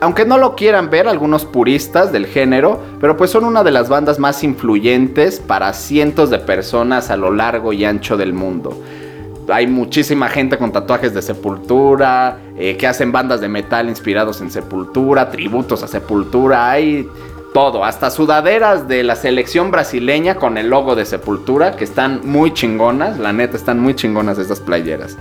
[0.00, 3.88] aunque no lo quieran ver algunos puristas del género, pero pues son una de las
[3.88, 8.82] bandas más influyentes para cientos de personas a lo largo y ancho del mundo.
[9.48, 14.50] Hay muchísima gente con tatuajes de sepultura, eh, que hacen bandas de metal inspirados en
[14.50, 17.08] sepultura, tributos a sepultura, hay
[17.52, 22.54] todo, hasta sudaderas de la selección brasileña con el logo de sepultura, que están muy
[22.54, 25.18] chingonas, la neta están muy chingonas estas playeras.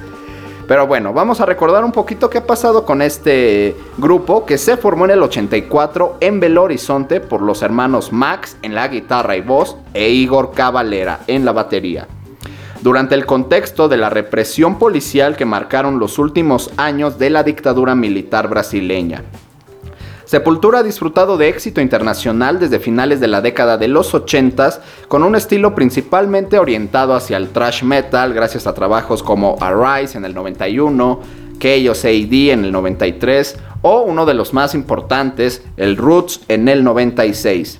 [0.70, 4.78] Pero bueno, vamos a recordar un poquito qué ha pasado con este grupo que se
[4.78, 9.42] formó en el 84 en Belo Horizonte por los hermanos Max en la guitarra y
[9.42, 12.08] voz e Igor Cavalera en la batería.
[12.82, 17.96] Durante el contexto de la represión policial que marcaron los últimos años de la dictadura
[17.96, 19.24] militar brasileña.
[20.30, 25.24] Sepultura ha disfrutado de éxito internacional desde finales de la década de los 80s con
[25.24, 30.36] un estilo principalmente orientado hacia el thrash metal gracias a trabajos como Arise en el
[30.36, 31.20] 91,
[31.58, 36.84] Chaos AD en el 93 o uno de los más importantes, el Roots en el
[36.84, 37.80] 96.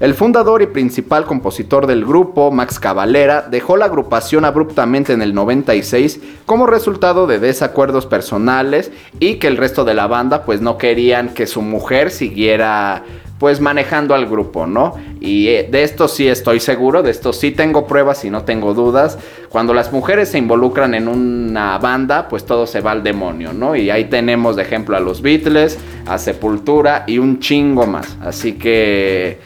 [0.00, 5.34] El fundador y principal compositor del grupo, Max Cavalera, dejó la agrupación abruptamente en el
[5.34, 10.78] 96 como resultado de desacuerdos personales y que el resto de la banda pues no
[10.78, 13.02] querían que su mujer siguiera
[13.40, 14.94] pues manejando al grupo, ¿no?
[15.20, 18.74] Y eh, de esto sí estoy seguro, de esto sí tengo pruebas y no tengo
[18.74, 19.18] dudas.
[19.48, 23.74] Cuando las mujeres se involucran en una banda, pues todo se va al demonio, ¿no?
[23.74, 28.16] Y ahí tenemos de ejemplo a los Beatles, a Sepultura y un chingo más.
[28.20, 29.38] Así que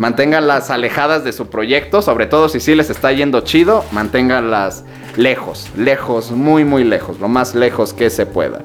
[0.00, 4.82] manténganlas alejadas de su proyecto, sobre todo si sí les está yendo chido, manténganlas
[5.16, 8.62] lejos, lejos, muy muy lejos, lo más lejos que se pueda.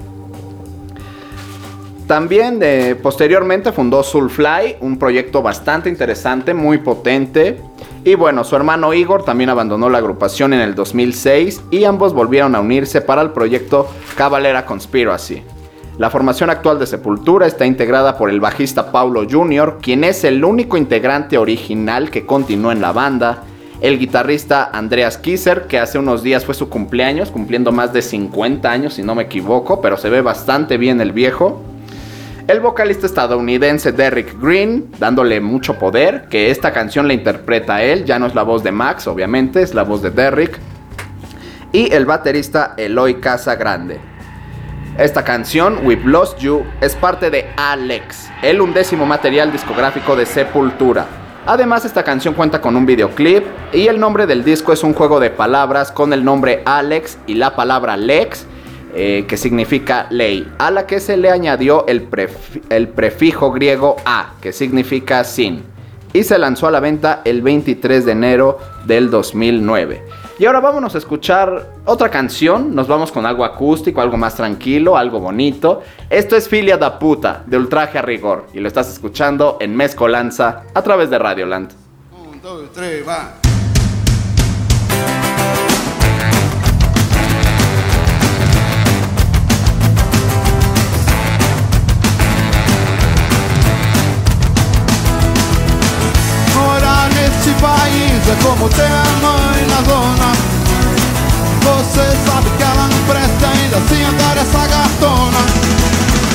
[2.08, 7.60] También eh, posteriormente fundó Soulfly, un proyecto bastante interesante, muy potente.
[8.06, 12.56] Y bueno, su hermano Igor también abandonó la agrupación en el 2006 y ambos volvieron
[12.56, 15.44] a unirse para el proyecto Cavalera Conspiracy.
[15.98, 20.44] La formación actual de Sepultura está integrada por el bajista Paulo Jr., quien es el
[20.44, 23.44] único integrante original que continúa en la banda,
[23.80, 28.70] el guitarrista Andreas Kisser, que hace unos días fue su cumpleaños, cumpliendo más de 50
[28.70, 31.62] años si no me equivoco, pero se ve bastante bien el viejo.
[32.48, 38.20] El vocalista estadounidense Derrick Green, dándole mucho poder, que esta canción la interpreta él, ya
[38.20, 40.60] no es la voz de Max, obviamente, es la voz de Derrick.
[41.72, 44.15] Y el baterista Eloy Casagrande.
[44.98, 51.06] Esta canción, We've Lost You, es parte de Alex, el undécimo material discográfico de Sepultura.
[51.46, 55.20] Además, esta canción cuenta con un videoclip y el nombre del disco es un juego
[55.20, 58.46] de palabras con el nombre Alex y la palabra Lex,
[58.96, 62.08] eh, que significa ley, a la que se le añadió el,
[62.70, 65.64] el prefijo griego a, que significa sin,
[66.14, 70.25] y se lanzó a la venta el 23 de enero del 2009.
[70.38, 74.98] Y ahora vámonos a escuchar otra canción, nos vamos con algo acústico, algo más tranquilo,
[74.98, 75.82] algo bonito.
[76.10, 80.64] Esto es Filia da Puta, de Ultraje a Rigor, y lo estás escuchando en Mezcolanza
[80.74, 81.72] a través de Radioland.
[82.12, 83.32] Un, dos, tres, va.
[96.56, 100.32] Morar neste país é como ter a mãe na zona.
[101.64, 105.42] Você sabe que ela não presta ainda assim andar essa gatona.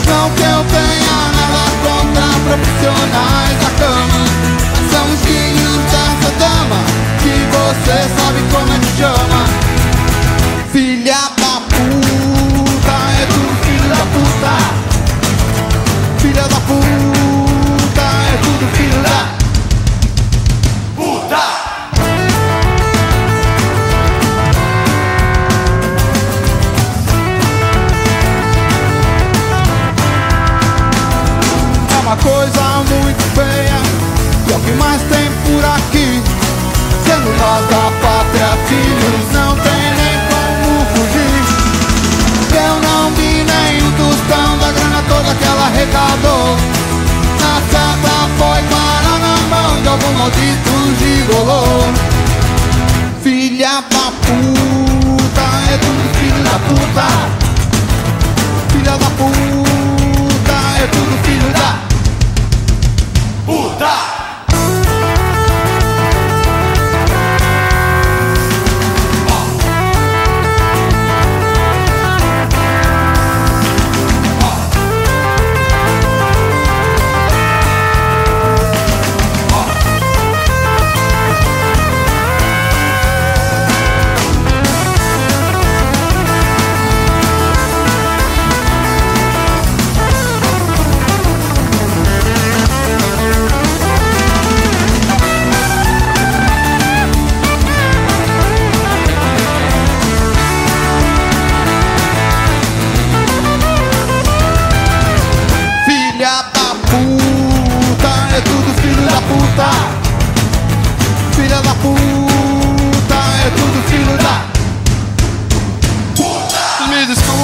[0.09, 4.21] Não que eu tenha nada contra profissionais da cama.
[4.91, 6.81] São os filhos dessa dama
[7.23, 8.30] que você sabe
[45.91, 46.57] arrecadou
[47.41, 51.63] Na certa foi parar na mão De algum maldito gigolô
[53.23, 57.09] Filha da puta É tudo filho da puta.
[58.73, 59.50] Filha da puta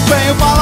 [0.09, 0.56] Me desculpem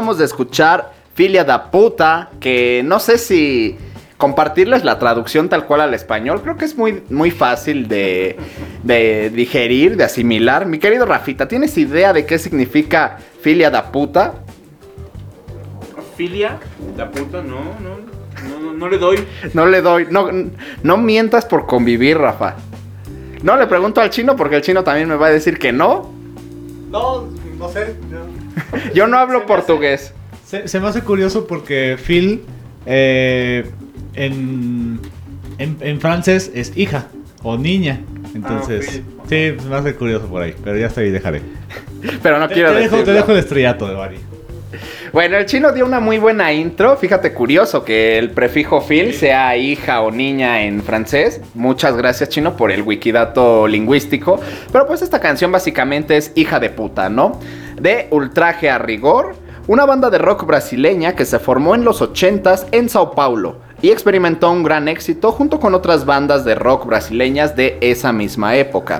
[0.00, 3.76] Acabamos de escuchar Filia da Puta, que no sé si
[4.16, 6.40] compartirles la traducción tal cual al español.
[6.40, 8.38] Creo que es muy, muy fácil de,
[8.82, 10.64] de digerir, de asimilar.
[10.64, 14.36] Mi querido Rafita, ¿tienes idea de qué significa Filia da Puta?
[16.16, 16.58] Filia,
[16.96, 17.98] la puta, no, no,
[18.48, 19.22] no, no, no le doy.
[19.52, 20.06] No le doy.
[20.10, 20.30] No,
[20.82, 22.56] no mientas por convivir, Rafa.
[23.42, 26.10] No le pregunto al chino porque el chino también me va a decir que no.
[26.90, 27.26] No,
[27.58, 27.96] no sé.
[28.94, 30.12] Yo no hablo portugués.
[30.46, 32.42] Se, se me hace curioso porque Phil
[32.86, 33.64] eh,
[34.14, 35.00] en,
[35.58, 37.06] en, en francés es hija
[37.42, 38.00] o niña.
[38.34, 40.54] Entonces, Ah, sí, se me hace curioso por ahí.
[40.64, 41.40] Pero ya está ahí, dejaré.
[42.22, 43.04] Pero no Te, quiero te dejo, decirlo.
[43.04, 44.16] te dejo el estrellato de Bari.
[45.12, 46.96] Bueno, el chino dio una muy buena intro.
[46.96, 51.40] Fíjate, curioso que el prefijo fil sea hija o niña en francés.
[51.54, 54.40] Muchas gracias, chino, por el wikidato lingüístico.
[54.72, 57.40] Pero pues esta canción básicamente es hija de puta, ¿no?
[57.80, 59.34] De Ultraje a Rigor,
[59.66, 63.90] una banda de rock brasileña que se formó en los 80s en Sao Paulo y
[63.90, 68.98] experimentó un gran éxito junto con otras bandas de rock brasileñas de esa misma época.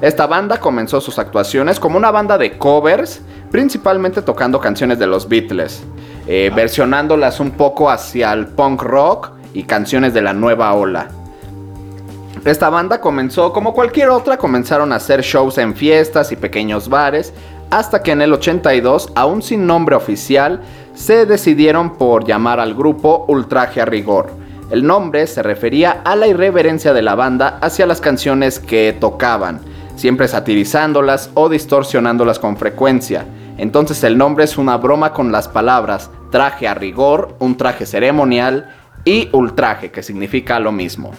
[0.00, 3.22] Esta banda comenzó sus actuaciones como una banda de covers,
[3.54, 5.84] principalmente tocando canciones de los Beatles,
[6.26, 11.06] eh, versionándolas un poco hacia el punk rock y canciones de la nueva ola.
[12.44, 17.32] Esta banda comenzó como cualquier otra, comenzaron a hacer shows en fiestas y pequeños bares,
[17.70, 20.60] hasta que en el 82, aún sin nombre oficial,
[20.94, 24.32] se decidieron por llamar al grupo Ultraje a Rigor.
[24.72, 29.60] El nombre se refería a la irreverencia de la banda hacia las canciones que tocaban,
[29.94, 33.24] siempre satirizándolas o distorsionándolas con frecuencia.
[33.56, 38.74] Entonces el nombre es una broma con las palabras traje a rigor, un traje ceremonial
[39.04, 41.12] y ultraje, que significa lo mismo.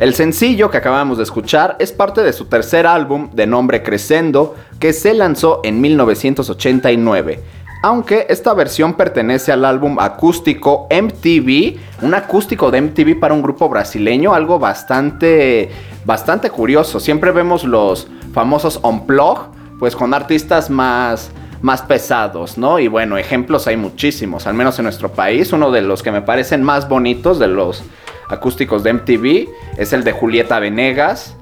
[0.00, 4.56] El sencillo que acabamos de escuchar es parte de su tercer álbum de nombre Crescendo,
[4.80, 7.40] que se lanzó en 1989.
[7.84, 13.68] Aunque esta versión pertenece al álbum acústico MTV, un acústico de MTV para un grupo
[13.68, 15.70] brasileño, algo bastante,
[16.04, 16.98] bastante curioso.
[16.98, 19.48] Siempre vemos los famosos Unplug,
[19.82, 22.78] pues con artistas más, más pesados, ¿no?
[22.78, 25.52] Y bueno, ejemplos hay muchísimos, al menos en nuestro país.
[25.52, 27.82] Uno de los que me parecen más bonitos de los
[28.28, 31.36] acústicos de MTV es el de Julieta Venegas.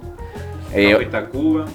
[0.72, 1.06] Eh,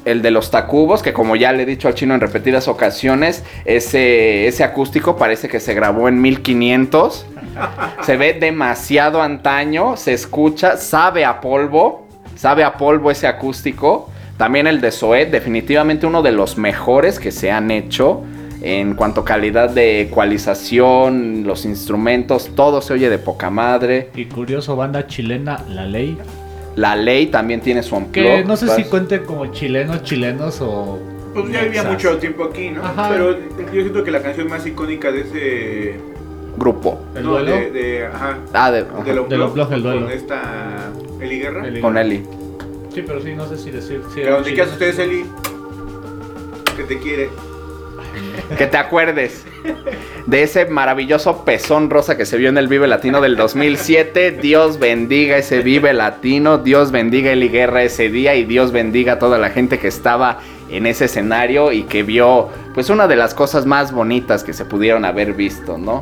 [0.05, 3.43] el de los Tacubos, que como ya le he dicho al chino en repetidas ocasiones,
[3.65, 7.27] ese, ese acústico parece que se grabó en 1500.
[8.01, 14.09] Se ve demasiado antaño, se escucha, sabe a polvo, sabe a polvo ese acústico.
[14.37, 18.21] También el de Zoet, definitivamente uno de los mejores que se han hecho
[18.61, 24.09] en cuanto a calidad de ecualización, los instrumentos, todo se oye de poca madre.
[24.15, 26.17] Y curioso, banda chilena, La Ley.
[26.75, 28.87] La ley también tiene su Que unplug, no sé si ¿sabes?
[28.87, 30.99] cuente como chilenos, chilenos o.
[31.33, 32.83] Pues ya vivía mucho tiempo aquí, ¿no?
[32.83, 33.09] Ajá.
[33.09, 33.37] Pero
[33.73, 35.95] yo siento que la canción más icónica de ese.
[36.57, 36.99] grupo.
[37.15, 37.51] ¿El no, duelo?
[37.55, 38.37] de, de- ajá.
[38.53, 40.01] Ah, de, De ajá, los Del Unplugged, el duelo.
[40.01, 40.41] Con esta.
[41.21, 41.65] Eli Guerra.
[41.67, 41.79] Eli.
[41.81, 42.23] con Eli.
[42.95, 44.01] Sí, pero sí, no sé si decir.
[44.07, 44.71] Si quieras chileno.
[44.71, 45.25] ustedes, Eli.
[46.77, 47.29] Que te quiere.
[48.57, 49.43] Que te acuerdes
[50.25, 54.31] de ese maravilloso pezón rosa que se vio en el Vive Latino del 2007.
[54.31, 56.59] Dios bendiga ese Vive Latino.
[56.59, 58.35] Dios bendiga Eli Guerra ese día.
[58.35, 60.39] Y Dios bendiga a toda la gente que estaba
[60.69, 64.63] en ese escenario y que vio, pues, una de las cosas más bonitas que se
[64.63, 66.01] pudieron haber visto, ¿no?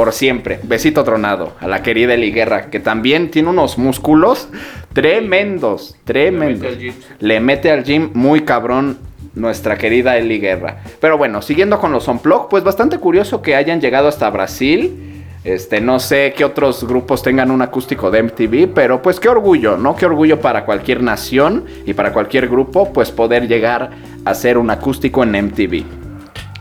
[0.00, 0.58] Por siempre.
[0.62, 4.48] Besito tronado a la querida Eli Guerra, que también tiene unos músculos
[4.94, 6.72] tremendos, tremendos.
[7.18, 8.96] Le mete al gym muy cabrón
[9.34, 10.78] nuestra querida Eli Guerra.
[11.02, 15.26] Pero bueno, siguiendo con los Unplug, pues bastante curioso que hayan llegado hasta Brasil.
[15.44, 19.76] Este, no sé qué otros grupos tengan un acústico de MTV, pero pues qué orgullo,
[19.76, 19.96] ¿no?
[19.96, 23.90] Qué orgullo para cualquier nación y para cualquier grupo, pues poder llegar
[24.24, 26.09] a ser un acústico en MTV.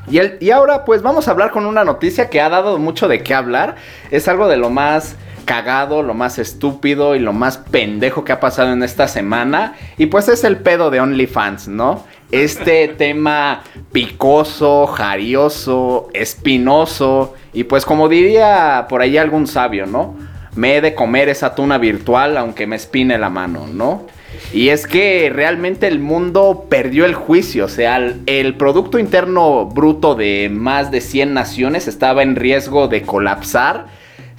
[0.09, 3.07] Y, el- y ahora pues vamos a hablar con una noticia que ha dado mucho
[3.07, 3.75] de qué hablar.
[4.11, 8.39] Es algo de lo más cagado, lo más estúpido y lo más pendejo que ha
[8.39, 9.73] pasado en esta semana.
[9.97, 12.05] Y pues es el pedo de OnlyFans, ¿no?
[12.31, 17.33] Este tema picoso, jarioso, espinoso.
[17.53, 20.15] Y pues como diría por ahí algún sabio, ¿no?
[20.55, 24.05] Me he de comer esa tuna virtual aunque me espine la mano, ¿no?
[24.53, 29.65] Y es que realmente el mundo perdió el juicio, o sea, el, el Producto Interno
[29.65, 33.87] Bruto de más de 100 naciones estaba en riesgo de colapsar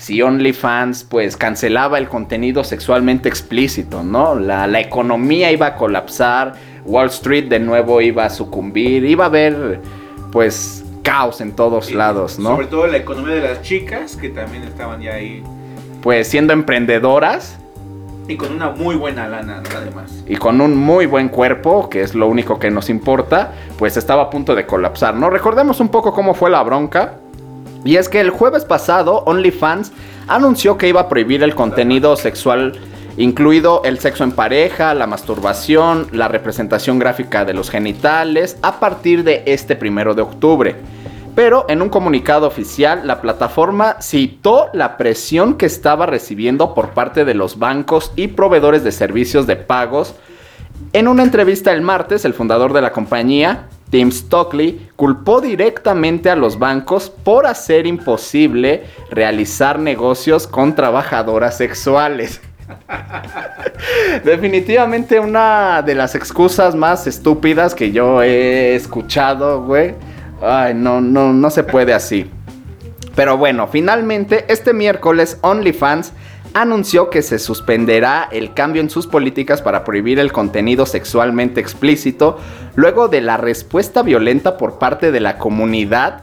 [0.00, 4.34] si OnlyFans pues cancelaba el contenido sexualmente explícito, ¿no?
[4.34, 6.54] La, la economía iba a colapsar,
[6.86, 9.80] Wall Street de nuevo iba a sucumbir, iba a haber
[10.32, 12.50] pues caos en todos Y lados, ¿no?
[12.50, 15.42] Sobre todo la economía de las chicas, que también estaban ya ahí.
[16.00, 17.58] Pues siendo emprendedoras,
[18.28, 20.22] Y con una muy buena lana, además.
[20.26, 24.24] y con un muy buen cuerpo, que es lo único que nos importa, pues estaba
[24.24, 25.30] a punto de colapsar, ¿no?
[25.30, 27.14] Recordemos un poco cómo fue la bronca.
[27.84, 29.92] Y es que el jueves pasado OnlyFans
[30.28, 32.78] anunció que iba a prohibir el contenido sexual,
[33.16, 39.24] incluido el sexo en pareja, la masturbación, la representación gráfica de los genitales, a partir
[39.24, 40.76] de este primero de octubre.
[41.40, 47.24] Pero en un comunicado oficial, la plataforma citó la presión que estaba recibiendo por parte
[47.24, 50.14] de los bancos y proveedores de servicios de pagos.
[50.92, 56.36] En una entrevista el martes, el fundador de la compañía, Tim Stockley, culpó directamente a
[56.36, 62.42] los bancos por hacer imposible realizar negocios con trabajadoras sexuales.
[64.24, 69.94] Definitivamente una de las excusas más estúpidas que yo he escuchado, güey.
[70.40, 72.30] Ay, no, no, no se puede así.
[73.14, 76.12] Pero bueno, finalmente este miércoles OnlyFans
[76.54, 82.38] anunció que se suspenderá el cambio en sus políticas para prohibir el contenido sexualmente explícito
[82.74, 86.22] luego de la respuesta violenta por parte de la comunidad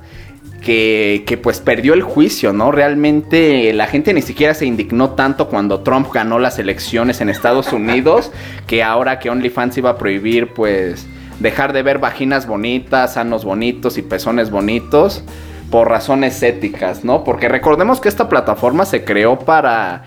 [0.61, 2.71] que, que, pues perdió el juicio, ¿no?
[2.71, 7.71] Realmente la gente ni siquiera se indignó tanto cuando Trump ganó las elecciones en Estados
[7.71, 8.31] Unidos
[8.65, 11.05] que ahora que OnlyFans iba a prohibir pues
[11.39, 15.23] dejar de ver vaginas bonitas, sanos bonitos y pezones bonitos
[15.69, 17.23] por razones éticas, ¿no?
[17.23, 20.03] Porque recordemos que esta plataforma se creó para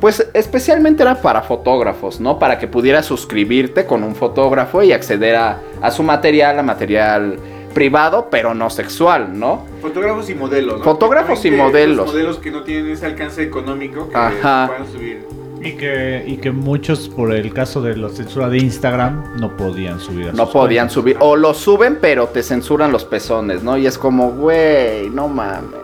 [0.00, 2.38] pues especialmente era para fotógrafos, ¿no?
[2.38, 7.38] Para que pudieras suscribirte con un fotógrafo y acceder a, a su material, a material
[7.72, 9.64] privado, pero no sexual, ¿no?
[9.82, 10.78] Fotógrafos y modelos.
[10.78, 10.84] ¿no?
[10.84, 11.96] Fotógrafos y modelos.
[11.96, 14.66] los modelos que no tienen ese alcance económico que Ajá.
[14.68, 15.26] puedan subir.
[15.64, 19.98] Y que, y que muchos, por el caso de la censura de Instagram, no podían
[19.98, 20.28] subir.
[20.28, 20.92] a No podían cuentas.
[20.92, 21.16] subir.
[21.20, 23.78] O lo suben, pero te censuran los pezones, ¿no?
[23.78, 25.80] Y es como, güey, no mames.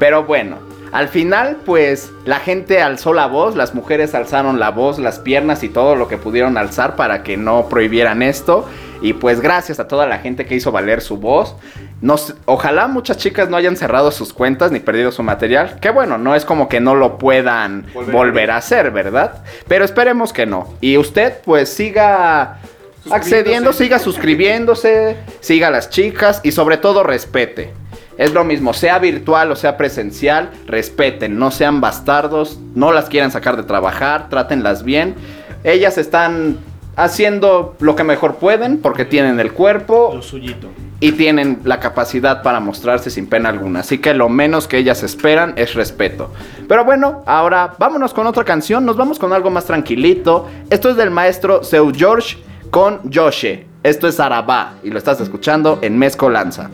[0.00, 0.56] Pero bueno,
[0.90, 5.62] al final, pues, la gente alzó la voz, las mujeres alzaron la voz, las piernas
[5.62, 8.66] y todo lo que pudieron alzar para que no prohibieran esto.
[9.00, 11.56] Y pues gracias a toda la gente que hizo valer su voz.
[12.46, 15.78] Ojalá muchas chicas no hayan cerrado sus cuentas ni perdido su material.
[15.80, 19.44] Que bueno, no es como que no lo puedan Volver volver, a a hacer, ¿verdad?
[19.68, 20.74] Pero esperemos que no.
[20.80, 22.58] Y usted pues siga
[23.10, 27.72] accediendo, siga suscribiéndose, siga a las chicas y sobre todo respete.
[28.18, 33.30] Es lo mismo, sea virtual o sea presencial, respeten, no sean bastardos, no las quieran
[33.30, 35.14] sacar de trabajar, trátenlas bien.
[35.64, 36.58] Ellas están
[36.96, 40.68] haciendo lo que mejor pueden porque tienen el cuerpo Lo suyito.
[41.00, 43.80] y tienen la capacidad para mostrarse sin pena alguna.
[43.80, 46.30] Así que lo menos que ellas esperan es respeto.
[46.68, 48.84] Pero bueno, ahora vámonos con otra canción.
[48.84, 50.48] Nos vamos con algo más tranquilito.
[50.70, 52.36] Esto es del maestro Seu George
[52.70, 53.66] con Joshe.
[53.82, 56.70] Esto es Arabá y lo estás escuchando en Mezcolanza.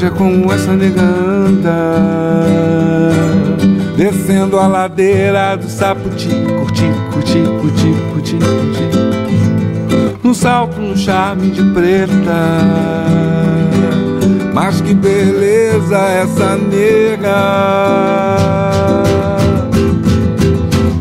[0.00, 1.92] Veja como essa nega anda
[3.98, 8.88] Descendo a ladeira do Saputi Curti, curti, curti, curti, curti
[10.24, 12.14] No salto, no charme de preta.
[14.54, 17.36] Mas que beleza essa nega.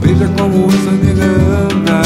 [0.01, 1.25] Veja como essa nega
[1.71, 2.01] anda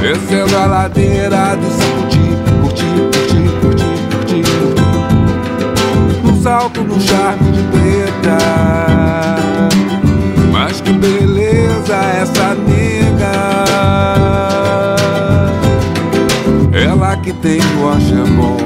[0.00, 1.56] Descendo a ladeira
[6.76, 8.38] no charme de preta.
[10.52, 13.68] Mas que beleza essa nega.
[16.72, 17.88] Ela que tem o
[18.36, 18.56] bom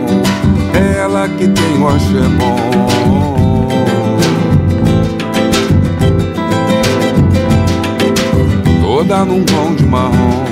[0.74, 1.88] Ela que tem o
[2.36, 2.58] bom
[8.82, 10.44] Toda num tom de marrom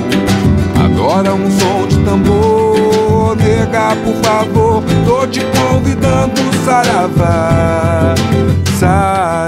[0.83, 3.35] Adora um som de tambor.
[3.35, 4.50] Nega, por favor
[5.05, 8.15] Tô te convidando, saravá
[8.79, 9.40] Saravá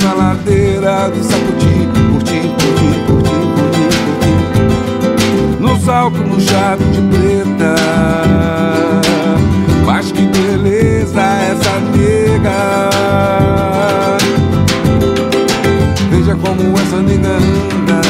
[0.00, 3.84] descendo a ladeira do Saputi, curti, curti, curti, curti,
[4.16, 5.60] curti.
[5.60, 7.74] No salto, no jato de preta.
[9.84, 12.88] Mas que beleza essa nega.
[16.10, 18.00] Veja como essa nega anda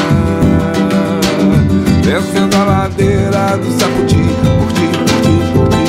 [2.03, 5.83] Descendo a ladeira do Saputi Curti, curti, curti,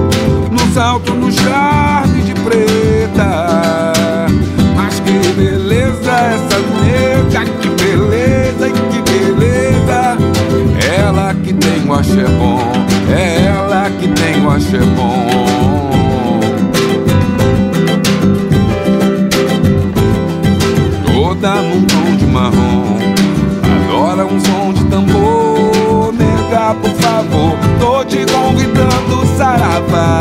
[0.00, 2.77] curti No salto, no charme de preta
[11.88, 12.60] tem bom,
[13.10, 15.26] é ela que tem guaxé bom.
[21.06, 22.98] Toda num tom de marrom,
[23.86, 26.12] adora um som de tambor.
[26.12, 30.20] Nega, por favor, tô te convidando, saravá.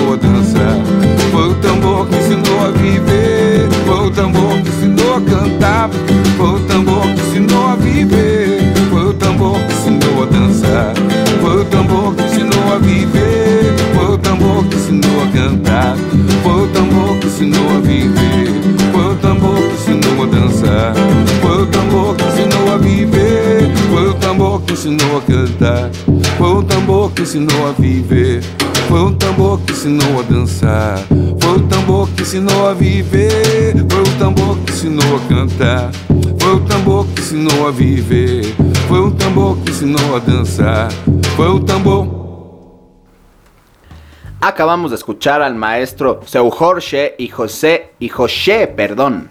[0.00, 0.76] Ensinou a dançar,
[1.30, 5.90] foi o tambor que ensinou a viver, foi o tambor que ensinou a cantar,
[6.36, 10.94] foi o tambor que ensinou a viver, foi o tambor que ensinou a dançar,
[11.40, 15.96] foi o tambor que ensinou a viver, foi o tambor que ensinou a cantar,
[16.42, 18.52] foi o tambor que ensinou a viver,
[18.92, 20.94] foi o tambor que ensinou a dançar,
[21.42, 25.90] foi o tambor que ensinou a viver, foi o tambor que ensinou a cantar,
[26.38, 28.42] foi o tambor que ensinou a viver,
[28.90, 30.98] foi o tambor que ensinou a dançar,
[31.40, 35.90] foi o tambor que ensinou a viver, foi o tambor que ensinou a cantar,
[36.40, 38.42] foi o tambor que ensinou a viver,
[38.88, 40.90] foi o tambor que ensinou a dançar,
[41.36, 42.08] foi o tambor.
[44.40, 49.30] Acabamos de escuchar al maestro Seu Jorge y José y José, perdón.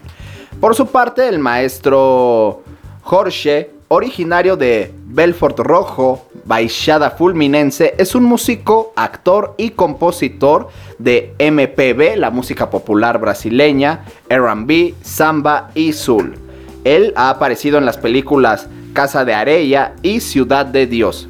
[0.58, 2.62] Por su parte, el maestro
[3.02, 10.66] Jorge, originario de Belfort Rojo, Baixada Fulminense, es un músico, actor y compositor
[10.98, 16.34] de MPB, la música popular brasileña, R&B, samba y soul.
[16.82, 21.28] Él ha aparecido en las películas Casa de Arella y Ciudad de Dios.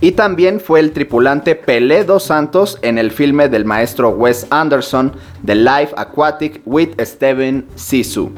[0.00, 5.12] Y también fue el tripulante Pelé dos Santos en el filme del maestro Wes Anderson,
[5.44, 8.30] The Life Aquatic with Steven Sisu,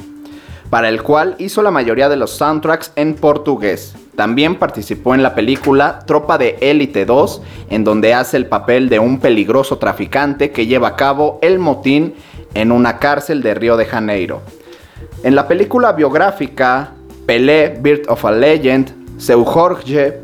[0.70, 3.94] para el cual hizo la mayoría de los soundtracks en portugués.
[4.18, 7.40] También participó en la película Tropa de Élite 2,
[7.70, 12.14] en donde hace el papel de un peligroso traficante que lleva a cabo el motín
[12.52, 14.42] en una cárcel de Río de Janeiro.
[15.22, 16.94] En la película biográfica
[17.26, 20.18] Pelé, Birth of a Legend, Seu Jorge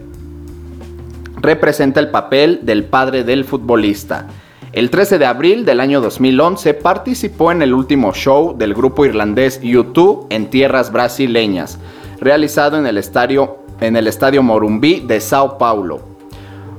[1.37, 4.27] representa el papel del padre del futbolista.
[4.73, 9.63] El 13 de abril del año 2011 participó en el último show del grupo irlandés
[9.63, 11.79] U2 en tierras brasileñas,
[12.19, 16.01] realizado en el estadio, en el estadio Morumbi de Sao Paulo.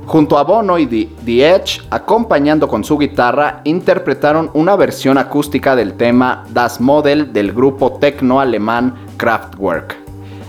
[0.05, 5.75] Junto a Bono y The, The Edge, acompañando con su guitarra, interpretaron una versión acústica
[5.75, 9.95] del tema Das Model del grupo tecno alemán Kraftwerk.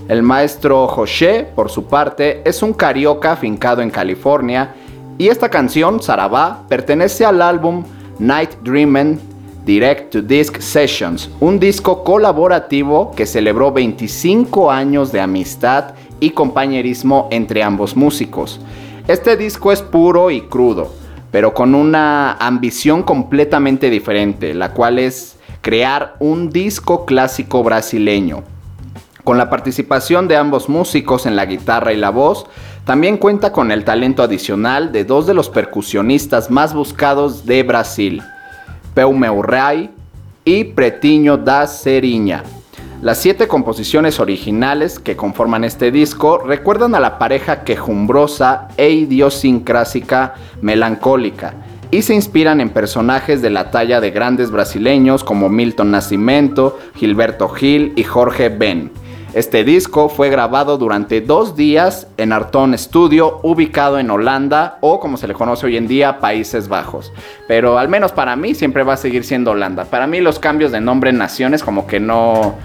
[0.08, 4.74] El maestro José, por su parte, es un carioca afincado en California
[5.18, 7.82] y esta canción, Sarabá, pertenece al álbum
[8.18, 9.18] Night Dreamin'
[9.64, 17.28] Direct to Disc Sessions, un disco colaborativo que celebró 25 años de amistad y compañerismo
[17.30, 18.60] entre ambos músicos.
[19.08, 20.92] Este disco es puro y crudo,
[21.30, 28.42] pero con una ambición completamente diferente, la cual es crear un disco clásico brasileño.
[29.24, 32.46] Con la participación de ambos músicos en la guitarra y la voz,
[32.84, 38.22] también cuenta con el talento adicional de dos de los percusionistas más buscados de Brasil,
[38.94, 39.90] Peu Rai
[40.44, 42.44] y Pretinho da Seriña.
[43.06, 50.34] Las siete composiciones originales que conforman este disco recuerdan a la pareja quejumbrosa e idiosincrásica
[50.60, 51.54] melancólica
[51.92, 57.48] y se inspiran en personajes de la talla de grandes brasileños como Milton Nascimento, Gilberto
[57.48, 58.90] Gil y Jorge Ben.
[59.34, 65.16] Este disco fue grabado durante dos días en Arton Studio, ubicado en Holanda o como
[65.16, 67.12] se le conoce hoy en día, Países Bajos.
[67.46, 69.84] Pero al menos para mí siempre va a seguir siendo Holanda.
[69.84, 72.56] Para mí los cambios de nombre en naciones como que no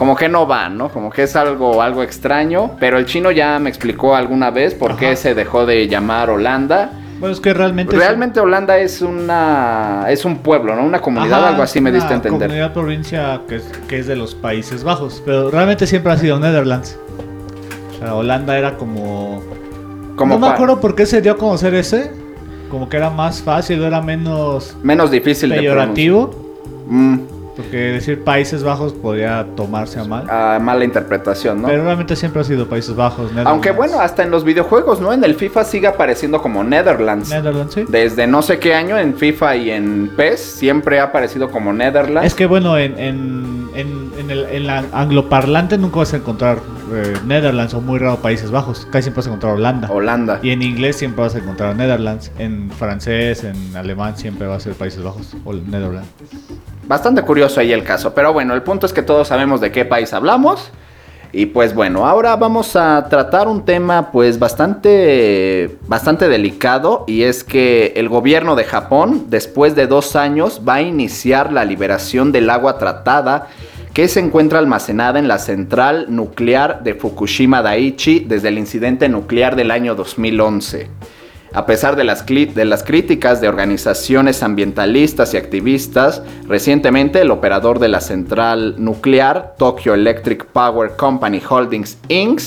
[0.00, 0.88] como que no van, ¿no?
[0.88, 4.96] Como que es algo algo extraño, pero el chino ya me explicó alguna vez por
[4.96, 6.90] qué se dejó de llamar Holanda.
[7.18, 7.94] Bueno, es que realmente...
[7.94, 10.84] es- Realmente Holanda es una es un pueblo, ¿no?
[10.86, 12.48] Una comunidad, Ajá, algo así me una diste a entender.
[12.48, 16.40] comunidad provincia que es, que es de los Países Bajos, pero realmente siempre ha sido
[16.40, 16.96] Netherlands.
[17.94, 19.42] O sea, Holanda era como...
[20.16, 22.10] Como no me acuerdo por qué se dio a conocer ese.
[22.70, 26.30] Como que era más fácil, era menos menos difícil de peyorativo.
[26.30, 26.88] pronunciar.
[26.88, 30.28] Mm, Porque decir Países Bajos podría tomarse a mal.
[30.30, 31.68] a mala interpretación, ¿no?
[31.68, 33.26] Pero realmente siempre ha sido Países Bajos.
[33.30, 33.50] Netherlands.
[33.50, 35.12] Aunque bueno, hasta en los videojuegos, ¿no?
[35.12, 37.30] En el FIFA sigue apareciendo como Netherlands.
[37.30, 37.84] Netherlands, sí.
[37.88, 42.26] Desde no sé qué año en FIFA y en PES siempre ha aparecido como Netherlands.
[42.26, 46.58] Es que bueno, en, en, en, en el, en la angloparlante nunca vas a encontrar
[46.92, 48.86] eh, Netherlands o muy raro Países Bajos.
[48.90, 49.88] Casi siempre vas a encontrar Holanda.
[49.90, 50.40] Holanda.
[50.42, 52.30] Y en inglés siempre vas a encontrar Netherlands.
[52.38, 56.08] En francés, en alemán siempre va a ser Países Bajos o Netherlands.
[56.90, 58.14] Bastante curioso ahí el caso.
[58.14, 60.72] Pero bueno, el punto es que todos sabemos de qué país hablamos.
[61.30, 67.44] Y pues bueno, ahora vamos a tratar un tema pues bastante, bastante delicado y es
[67.44, 72.50] que el gobierno de Japón después de dos años va a iniciar la liberación del
[72.50, 73.46] agua tratada
[73.94, 79.54] que se encuentra almacenada en la central nuclear de Fukushima Daiichi desde el incidente nuclear
[79.54, 80.88] del año 2011.
[81.52, 88.00] A pesar de las, críticas de organizaciones ambientalistas y activistas, recientemente el operador de la
[88.00, 92.40] central nuclear, Tokyo Electric Power Company Holdings Inc.,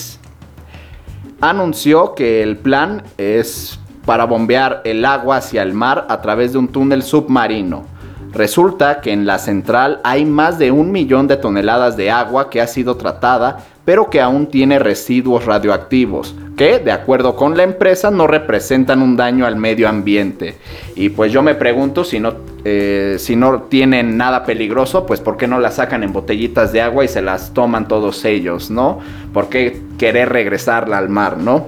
[1.41, 6.59] anunció que el plan es para bombear el agua hacia el mar a través de
[6.59, 7.92] un túnel submarino.
[8.33, 12.61] Resulta que en la central hay más de un millón de toneladas de agua que
[12.61, 18.09] ha sido tratada, pero que aún tiene residuos radioactivos, que, de acuerdo con la empresa,
[18.09, 20.57] no representan un daño al medio ambiente.
[20.95, 22.33] Y pues yo me pregunto si no,
[22.65, 26.81] eh, si no tienen nada peligroso, pues ¿por qué no las sacan en botellitas de
[26.81, 28.99] agua y se las toman todos ellos, no?
[29.31, 31.67] ¿Por qué querer regresarla al mar, no?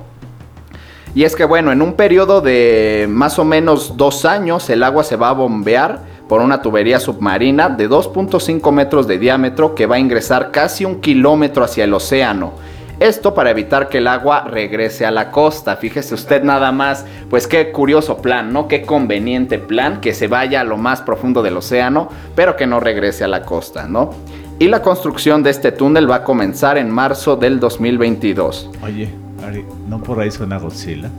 [1.13, 5.03] Y es que bueno, en un periodo de más o menos dos años el agua
[5.03, 9.95] se va a bombear por una tubería submarina de 2.5 metros de diámetro que va
[9.95, 12.53] a ingresar casi un kilómetro hacia el océano.
[12.99, 15.76] Esto para evitar que el agua regrese a la costa.
[15.76, 18.69] Fíjese usted nada más, pues qué curioso plan, ¿no?
[18.69, 22.80] Qué conveniente plan que se vaya a lo más profundo del océano, pero que no
[22.80, 24.11] regrese a la costa, ¿no?
[24.59, 28.69] Y la construcción de este túnel va a comenzar en marzo del 2022.
[28.82, 29.09] Oye,
[29.45, 31.09] Ari, ¿no por ahí suena Godzilla?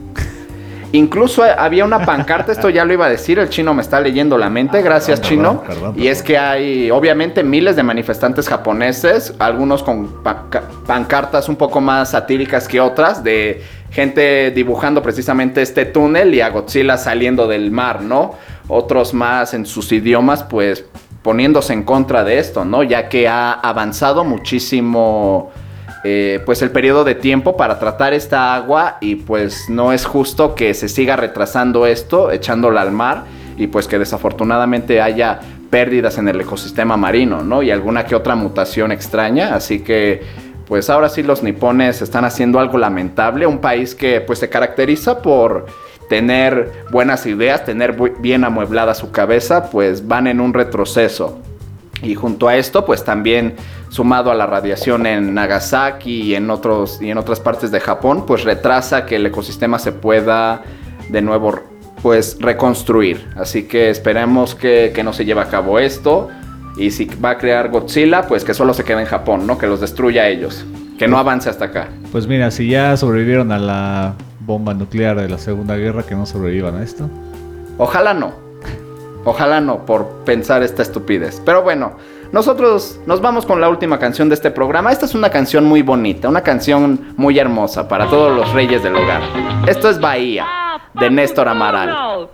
[0.97, 4.39] Incluso había una pancarta, esto ya lo iba a decir, el chino me está leyendo
[4.39, 5.63] la mente, gracias perdón, chino.
[5.67, 11.49] perdón, Y es que hay obviamente miles de manifestantes japoneses, algunos con pa- ca- pancartas
[11.49, 16.97] un poco más satíricas que otras, de gente dibujando precisamente este túnel y a Godzilla
[16.97, 18.35] saliendo del mar, ¿no?
[18.69, 20.85] Otros más en sus idiomas, pues
[21.23, 22.83] poniéndose en contra de esto, ¿no?
[22.85, 25.51] Ya que ha avanzado muchísimo
[26.09, 30.55] eh, pues el periodo de tiempo para tratar esta agua y pues no es justo
[30.55, 33.25] que se siga retrasando esto, echándola al mar
[33.57, 37.61] y pues que desafortunadamente haya pérdidas en el ecosistema marino, ¿no?
[37.61, 40.23] Y alguna que otra mutación extraña, así que
[40.69, 45.23] pues ahora sí los nipones están haciendo algo lamentable, un país que pues se caracteriza
[45.23, 45.67] por
[46.09, 51.41] tener buenas ideas, tener bien amueblada su cabeza, pues van en un retroceso.
[52.03, 53.57] Y junto a esto, pues también
[53.89, 58.25] sumado a la radiación en Nagasaki y en, otros, y en otras partes de Japón,
[58.27, 60.63] pues retrasa que el ecosistema se pueda
[61.09, 61.61] de nuevo
[62.03, 63.27] pues reconstruir.
[63.37, 66.29] Así que esperemos que, que no se lleve a cabo esto.
[66.77, 69.57] Y si va a crear Godzilla, pues que solo se quede en Japón, ¿no?
[69.57, 70.65] Que los destruya a ellos.
[70.99, 71.89] Que no avance hasta acá.
[72.13, 76.27] Pues mira, si ya sobrevivieron a la bomba nuclear de la Segunda Guerra, que no
[76.27, 77.09] sobrevivan a esto.
[77.79, 78.35] Ojalá no.
[79.25, 81.43] Ojalá no, por pensar esta estupidez.
[81.45, 81.97] Pero bueno,
[82.33, 84.93] nosotros nos vamos con la última canción de este programa.
[84.93, 88.97] Esta es una canción muy bonita, una canción muy hermosa para todos los reyes del
[88.97, 89.23] hogar.
[89.67, 90.47] Esto es Bahía,
[90.95, 92.29] de Néstor Amaral.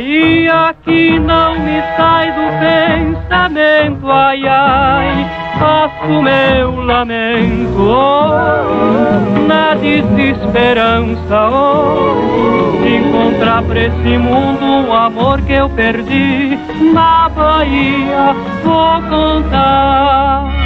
[0.00, 5.30] Bahia que não me sai do pensamento, ai, ai.
[5.58, 15.52] Faço meu lamento oh, na desesperança oh, de encontrar pra esse mundo o amor que
[15.52, 16.58] eu perdi
[16.94, 18.34] na Bahia.
[18.64, 20.59] Vou contar.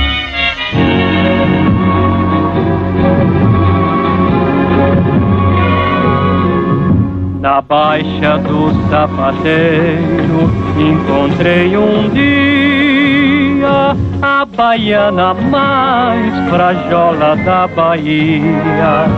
[7.44, 19.10] Na baixa do sapateiro encontrei um dia a baiana mais frajola da Bahia.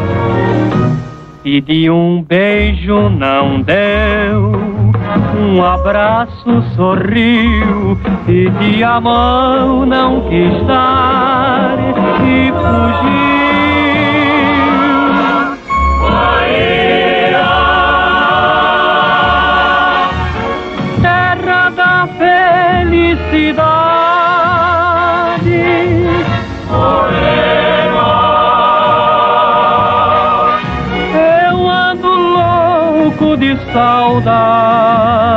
[1.44, 4.50] Pedi um beijo, não deu.
[5.38, 7.96] Um abraço sorriu,
[8.26, 11.78] pedi a mão, não quis dar
[12.24, 13.55] e fugiu.
[33.76, 35.36] Saudade.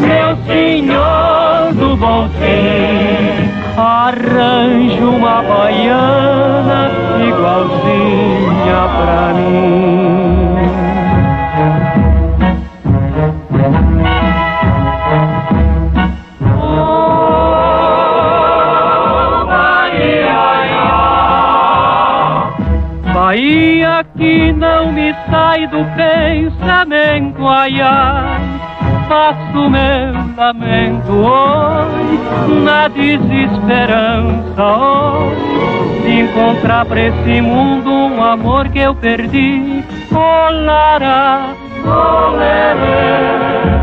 [0.00, 3.48] Meu senhor do bom fim,
[3.80, 6.90] arranje uma baiana
[7.28, 10.15] igualzinha pra mim.
[23.96, 24.52] Bahia que
[25.30, 28.42] sai do pensamento, ai, ai,
[29.08, 32.18] faço meu lamento hoje,
[32.62, 39.82] na desesperança hoje, de encontrar pra esse mundo um amor que eu perdi.
[40.12, 41.54] Olará,
[41.86, 43.75] olerê.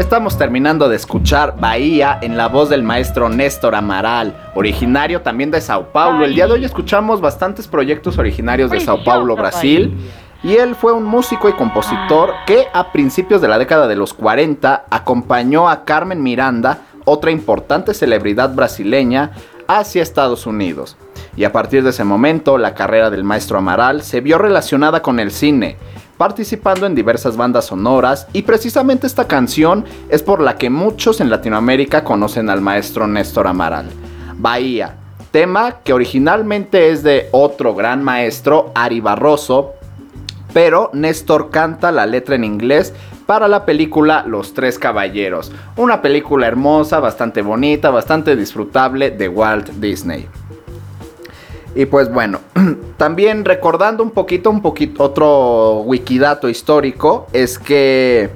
[0.00, 5.60] Estamos terminando de escuchar Bahía en la voz del maestro Néstor Amaral, originario también de
[5.60, 6.24] Sao Paulo.
[6.24, 9.94] El día de hoy escuchamos bastantes proyectos originarios de Sao Paulo, Brasil.
[10.42, 14.14] Y él fue un músico y compositor que a principios de la década de los
[14.14, 19.32] 40 acompañó a Carmen Miranda, otra importante celebridad brasileña,
[19.68, 20.96] hacia Estados Unidos.
[21.36, 25.20] Y a partir de ese momento, la carrera del maestro Amaral se vio relacionada con
[25.20, 25.76] el cine,
[26.20, 31.30] participando en diversas bandas sonoras y precisamente esta canción es por la que muchos en
[31.30, 33.86] Latinoamérica conocen al maestro Néstor Amaral.
[34.36, 34.96] Bahía,
[35.30, 39.72] tema que originalmente es de otro gran maestro, Ari Barroso,
[40.52, 42.92] pero Néstor canta la letra en inglés
[43.24, 49.70] para la película Los Tres Caballeros, una película hermosa, bastante bonita, bastante disfrutable de Walt
[49.70, 50.28] Disney.
[51.74, 52.40] Y pues bueno,
[52.96, 58.30] también recordando un poquito, un poquito, otro wikidato histórico, es que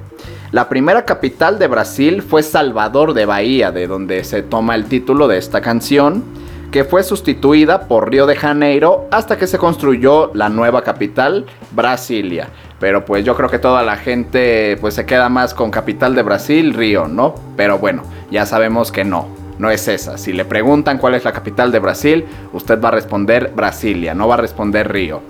[0.51, 5.27] la primera capital de Brasil fue Salvador de Bahía, de donde se toma el título
[5.27, 6.23] de esta canción,
[6.71, 12.49] que fue sustituida por Río de Janeiro hasta que se construyó la nueva capital, Brasilia.
[12.79, 16.23] Pero pues yo creo que toda la gente pues se queda más con capital de
[16.23, 17.35] Brasil, Río, ¿no?
[17.55, 20.17] Pero bueno, ya sabemos que no no es esa.
[20.17, 24.27] Si le preguntan cuál es la capital de Brasil, usted va a responder Brasilia, no
[24.27, 25.21] va a responder Río.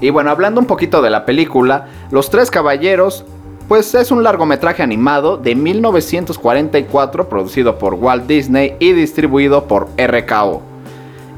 [0.00, 3.24] Y bueno, hablando un poquito de la película, Los Tres Caballeros,
[3.68, 10.62] pues es un largometraje animado de 1944 producido por Walt Disney y distribuido por RKO.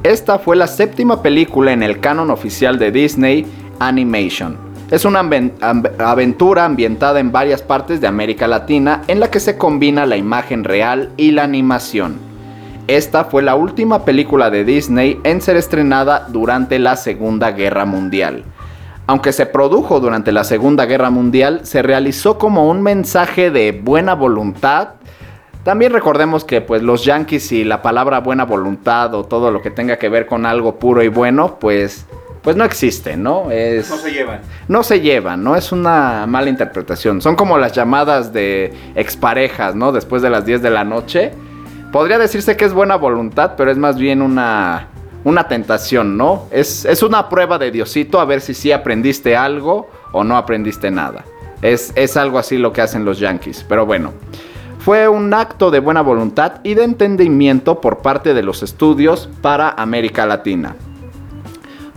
[0.01, 3.45] Esta fue la séptima película en el canon oficial de Disney
[3.79, 4.72] Animation.
[4.93, 5.27] Es una
[5.97, 10.63] aventura ambientada en varias partes de América Latina en la que se combina la imagen
[10.63, 12.19] real y la animación.
[12.85, 18.43] Esta fue la última película de Disney en ser estrenada durante la Segunda Guerra Mundial.
[19.07, 24.13] Aunque se produjo durante la Segunda Guerra Mundial, se realizó como un mensaje de buena
[24.13, 24.89] voluntad.
[25.63, 29.71] También recordemos que pues los yankees y la palabra buena voluntad o todo lo que
[29.71, 32.05] tenga que ver con algo puro y bueno, pues
[32.43, 33.49] pues no existe, ¿no?
[33.49, 34.41] Es, No se llevan.
[34.67, 35.55] no se llevan, ¿no?
[35.55, 37.21] Es una mala interpretación.
[37.21, 39.93] Son como las llamadas de exparejas, ¿no?
[39.93, 41.31] Después de las 10 de la noche.
[41.93, 44.87] Podría decirse que es buena voluntad, pero es más bien una,
[45.23, 46.47] una tentación, ¿no?
[46.51, 50.91] Es, es una prueba de Diosito a ver si sí aprendiste algo o no aprendiste
[50.91, 51.23] nada.
[51.61, 54.11] Es, es algo así lo que hacen los yankees, pero bueno.
[54.79, 59.69] Fue un acto de buena voluntad y de entendimiento por parte de los estudios para
[59.69, 60.75] América Latina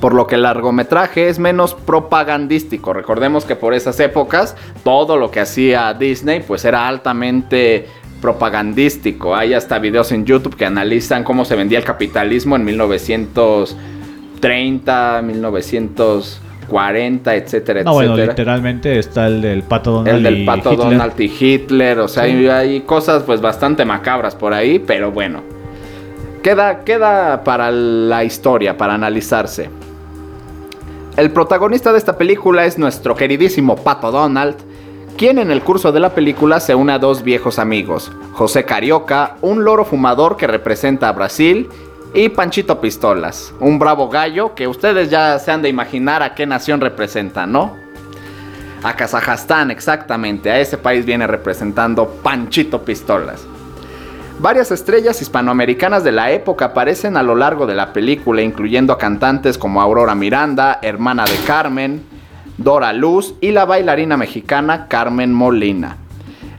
[0.00, 2.92] por lo que el largometraje es menos propagandístico.
[2.92, 7.86] Recordemos que por esas épocas todo lo que hacía Disney pues era altamente
[8.20, 9.34] propagandístico.
[9.36, 17.34] Hay hasta videos en YouTube que analizan cómo se vendía el capitalismo en 1930, 1940,
[17.34, 20.88] etcétera, No, bueno, literalmente está el del pato Donald El del y pato Hitler.
[20.90, 22.48] Donald y Hitler, o sea, Sí.
[22.48, 25.42] hay cosas pues bastante macabras por ahí, pero bueno.
[26.42, 29.68] Queda, queda para la historia, para analizarse.
[31.16, 34.56] El protagonista de esta película es nuestro queridísimo Pato Donald,
[35.16, 39.38] quien en el curso de la película se une a dos viejos amigos, José Carioca,
[39.40, 41.70] un loro fumador que representa a Brasil,
[42.12, 46.44] y Panchito Pistolas, un bravo gallo que ustedes ya se han de imaginar a qué
[46.44, 47.74] nación representa, ¿no?
[48.82, 50.50] A Kazajstán, exactamente.
[50.50, 53.46] A ese país viene representando Panchito Pistolas.
[54.38, 58.98] Varias estrellas hispanoamericanas de la época aparecen a lo largo de la película, incluyendo a
[58.98, 62.02] cantantes como Aurora Miranda, hermana de Carmen,
[62.58, 65.96] Dora Luz y la bailarina mexicana Carmen Molina.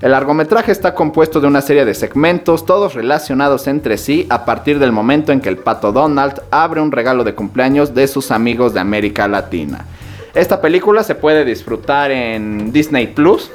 [0.01, 4.79] El largometraje está compuesto de una serie de segmentos, todos relacionados entre sí a partir
[4.79, 8.73] del momento en que el pato Donald abre un regalo de cumpleaños de sus amigos
[8.73, 9.85] de América Latina.
[10.33, 13.51] Esta película se puede disfrutar en Disney Plus.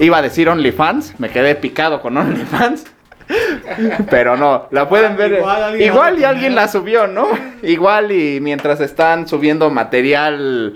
[0.00, 2.95] Iba a decir OnlyFans, me quedé picado con OnlyFans.
[4.10, 5.32] Pero no, la pueden ver.
[5.34, 7.28] Igual alguien Igual la y alguien la subió, ¿no?
[7.62, 10.74] Igual y mientras están subiendo material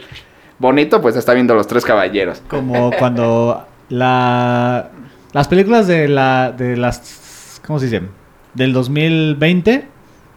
[0.59, 2.42] bonito, pues está viendo los tres caballeros.
[2.48, 4.88] Como cuando la
[5.32, 8.03] las películas de la de las ¿cómo se dice?
[8.55, 9.86] del 2020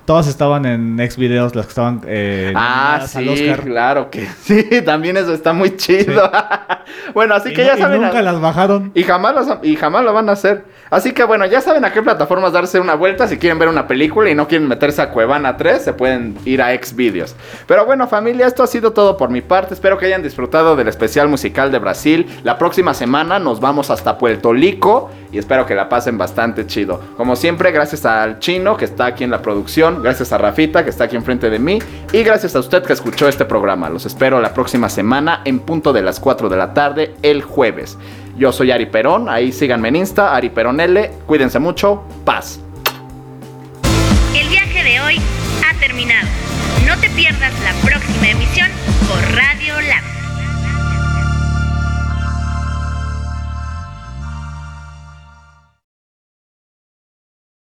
[0.06, 3.62] todas estaban en X videos, las que estaban eh, Ah, sí, Oscar.
[3.66, 6.30] claro que sí, también eso está muy chido.
[7.14, 8.02] bueno, así Y que no- ya y saben.
[8.02, 8.92] nunca las bajaron.
[8.94, 10.66] Y jamás, las- y jamás lo van a hacer.
[10.90, 13.28] Así que bueno, ya saben a qué plataformas darse una vuelta.
[13.28, 16.62] Si quieren ver una película y no quieren meterse a Cuevana 3, se pueden ir
[16.62, 17.36] a Xvideos.
[17.66, 19.74] Pero bueno, familia, esto ha sido todo por mi parte.
[19.74, 22.28] Espero que hayan disfrutado del especial musical de Brasil.
[22.44, 27.02] La próxima semana nos vamos hasta Puerto Rico y espero que la pasen bastante chido.
[27.18, 30.92] Como siempre, gracias al chino que está aquí en la producción, gracias a Rafita que
[30.92, 31.80] está aquí enfrente de mí
[32.12, 33.90] y gracias a usted que escuchó este programa.
[33.90, 37.98] Los espero la próxima semana en punto de las 4 de la tarde el jueves.
[38.38, 42.60] Yo soy Ari Perón, ahí síganme en Insta, Ari Perón L, cuídense mucho, paz.
[44.36, 45.22] El viaje de hoy
[45.68, 46.28] ha terminado.
[46.88, 48.70] No te pierdas la próxima emisión
[49.08, 49.36] por